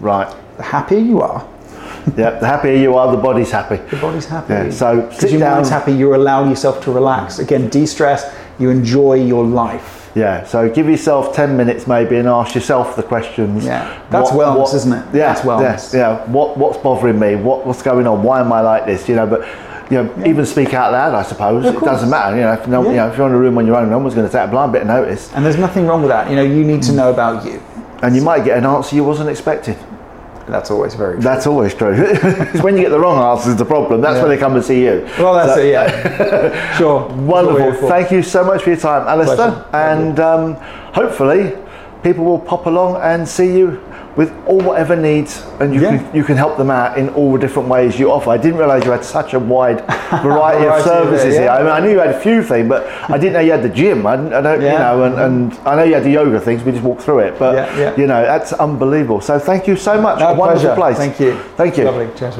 Right. 0.01 0.27
The 0.57 0.65
happier 0.65 0.99
you 0.99 1.21
are, 1.23 1.43
Yeah. 2.17 2.31
The 2.39 2.47
happier 2.47 2.77
you 2.77 2.97
are, 2.97 3.11
the 3.11 3.17
body's 3.23 3.51
happy. 3.51 3.79
the 3.91 3.97
body's 3.97 4.27
happy. 4.27 4.53
Yeah, 4.53 4.71
so 4.71 5.03
because 5.09 5.33
your 5.33 5.41
mind's 5.41 5.71
happy, 5.71 5.93
you're 5.93 6.15
allowing 6.15 6.51
yourself 6.51 6.81
to 6.85 6.93
relax. 6.93 7.39
Again, 7.39 7.69
de-stress. 7.69 8.27
You 8.59 8.71
enjoy 8.71 9.15
your 9.15 9.45
life. 9.45 10.13
Yeah, 10.15 10.45
so 10.45 10.69
give 10.71 10.89
yourself 10.89 11.35
10 11.35 11.57
minutes 11.57 11.89
maybe 11.89 12.17
and 12.17 12.29
ask 12.29 12.55
yourself 12.55 12.95
the 12.95 13.03
questions. 13.03 13.65
Yeah, 13.65 14.01
that's 14.11 14.31
wellness, 14.31 14.73
isn't 14.75 14.93
it? 14.93 15.05
Yeah, 15.07 15.33
That's 15.33 15.41
wellness. 15.41 15.93
Yeah, 15.93 15.99
yeah. 16.25 16.31
What, 16.31 16.57
what's 16.57 16.79
bothering 16.79 17.19
me? 17.19 17.35
What, 17.35 17.67
what's 17.67 17.83
going 17.83 18.07
on? 18.07 18.23
Why 18.23 18.41
am 18.41 18.53
I 18.53 18.61
like 18.61 18.87
this? 18.87 19.09
You 19.09 19.17
know, 19.17 19.27
but 19.27 19.41
you 19.91 20.03
know, 20.03 20.25
even 20.25 20.47
speak 20.47 20.73
out 20.73 20.93
loud, 20.93 21.15
I 21.15 21.23
suppose. 21.25 21.65
It 21.65 21.81
doesn't 21.81 22.09
matter. 22.09 22.37
You 22.37 22.43
know, 22.43 22.53
if, 22.53 22.69
no, 22.69 22.83
you 22.89 22.97
know, 22.97 23.09
if 23.11 23.19
you're 23.19 23.27
in 23.27 23.35
a 23.35 23.39
room 23.39 23.59
on 23.59 23.67
your 23.67 23.77
own, 23.77 23.91
no 23.91 23.99
one's 23.99 24.15
going 24.15 24.27
to 24.27 24.33
take 24.33 24.47
a 24.47 24.51
blind 24.51 24.73
bit 24.73 24.83
of 24.83 24.89
notice. 24.89 25.33
And 25.35 25.45
there's 25.45 25.59
nothing 25.59 25.87
wrong 25.87 26.01
with 26.03 26.11
that. 26.11 26.31
You 26.31 26.37
know, 26.37 26.43
you 26.43 26.65
need 26.65 26.83
to 26.85 26.93
Mm. 26.93 26.97
know 26.97 27.11
about 27.11 27.45
you. 27.45 27.61
And 28.03 28.15
you 28.15 28.23
might 28.23 28.45
get 28.45 28.57
an 28.57 28.67
answer 28.67 28.95
you 28.95 29.03
wasn't 29.05 29.31
expecting. 29.31 29.77
That's 30.47 30.71
always 30.71 30.95
very 30.95 31.15
true. 31.15 31.23
That's 31.23 31.47
always 31.47 31.75
true. 31.75 31.95
it's 31.97 32.63
when 32.63 32.77
you 32.77 32.83
get 32.83 32.91
the 32.91 33.01
wrong 33.01 33.19
answer 33.19 33.51
is 33.51 33.57
the 33.57 33.65
problem. 33.65 34.01
That's 34.01 34.21
when 34.21 34.29
they 34.29 34.37
come 34.37 34.55
and 34.57 34.65
see 34.65 34.83
you. 34.85 35.09
Well, 35.19 35.35
that's 35.35 35.55
So- 35.55 35.61
it, 35.61 35.71
yeah. 35.71 36.77
sure. 36.79 37.01
That's 37.09 37.11
what 37.11 37.19
we're 37.19 37.55
Wonderful. 37.55 37.89
Thank 37.89 38.11
you 38.11 38.23
so 38.23 38.45
much 38.45 38.63
for 38.63 38.71
your 38.71 38.79
time, 38.79 39.07
Alistair. 39.09 39.37
Pleasure. 39.37 39.69
And 39.73 40.21
um, 40.21 40.55
hopefully, 40.93 41.57
people 42.03 42.25
will 42.25 42.39
pop 42.39 42.67
along 42.67 42.97
and 43.03 43.27
see 43.29 43.57
you 43.59 43.81
with 44.17 44.33
all 44.47 44.61
whatever 44.61 44.95
needs, 44.95 45.45
and 45.61 45.75
you 45.75 45.81
Yeah. 45.81 45.99
can 45.99 46.15
you 46.15 46.23
can 46.25 46.37
help 46.37 46.57
them 46.57 46.71
out 46.71 46.97
in 46.99 47.09
all 47.11 47.33
the 47.33 47.39
different 47.39 47.69
ways 47.69 47.99
you 47.99 48.11
offer. 48.13 48.31
I 48.31 48.37
didn't 48.37 48.59
realise 48.59 48.85
you 48.85 48.93
had 48.93 49.05
such 49.05 49.35
a 49.35 49.39
wide 49.41 49.81
variety, 50.23 50.67
of 50.67 50.73
of 50.75 50.79
it, 50.81 50.85
services 50.85 51.35
here. 51.37 51.49
I 51.49 51.59
mean, 51.63 51.73
I 51.73 51.81
knew 51.81 51.91
you 51.91 51.99
had 51.99 52.11
a 52.11 52.21
few 52.21 52.43
things, 52.43 52.69
but 52.69 52.87
I 53.11 53.19
didn't 53.19 53.33
know 53.33 53.41
you 53.41 53.51
had 53.53 53.63
the 53.63 53.69
gym. 53.69 54.07
I, 54.07 54.13
I 54.15 54.41
don't, 54.41 54.61
you 54.61 54.69
know, 54.69 55.03
and, 55.05 55.15
and 55.19 55.59
I 55.67 55.75
know 55.77 55.83
you 55.83 55.95
had 55.95 56.05
the 56.05 56.11
yoga 56.11 56.39
things. 56.41 56.63
We 56.63 56.73
just 56.73 56.85
walked 56.85 57.03
through 57.03 57.21
it, 57.21 57.39
but 57.39 57.55
Yeah, 57.57 57.79
yeah. 57.79 57.97
you 57.97 58.07
know, 58.07 58.23
that's 58.23 58.53
unbelievable. 58.53 59.21
So 59.21 59.39
thank 59.39 59.67
you 59.67 59.77
so 59.77 60.01
much. 60.01 60.21
No, 60.21 60.29
a 60.29 60.35
wonderful 60.35 60.75
pleasure. 60.75 60.97
place. 60.97 60.97
Thank 60.97 61.19
you. 61.21 61.37
Thank 61.57 61.77
you. 61.79 61.85
Lovely. 61.85 62.09
Cheers. 62.17 62.37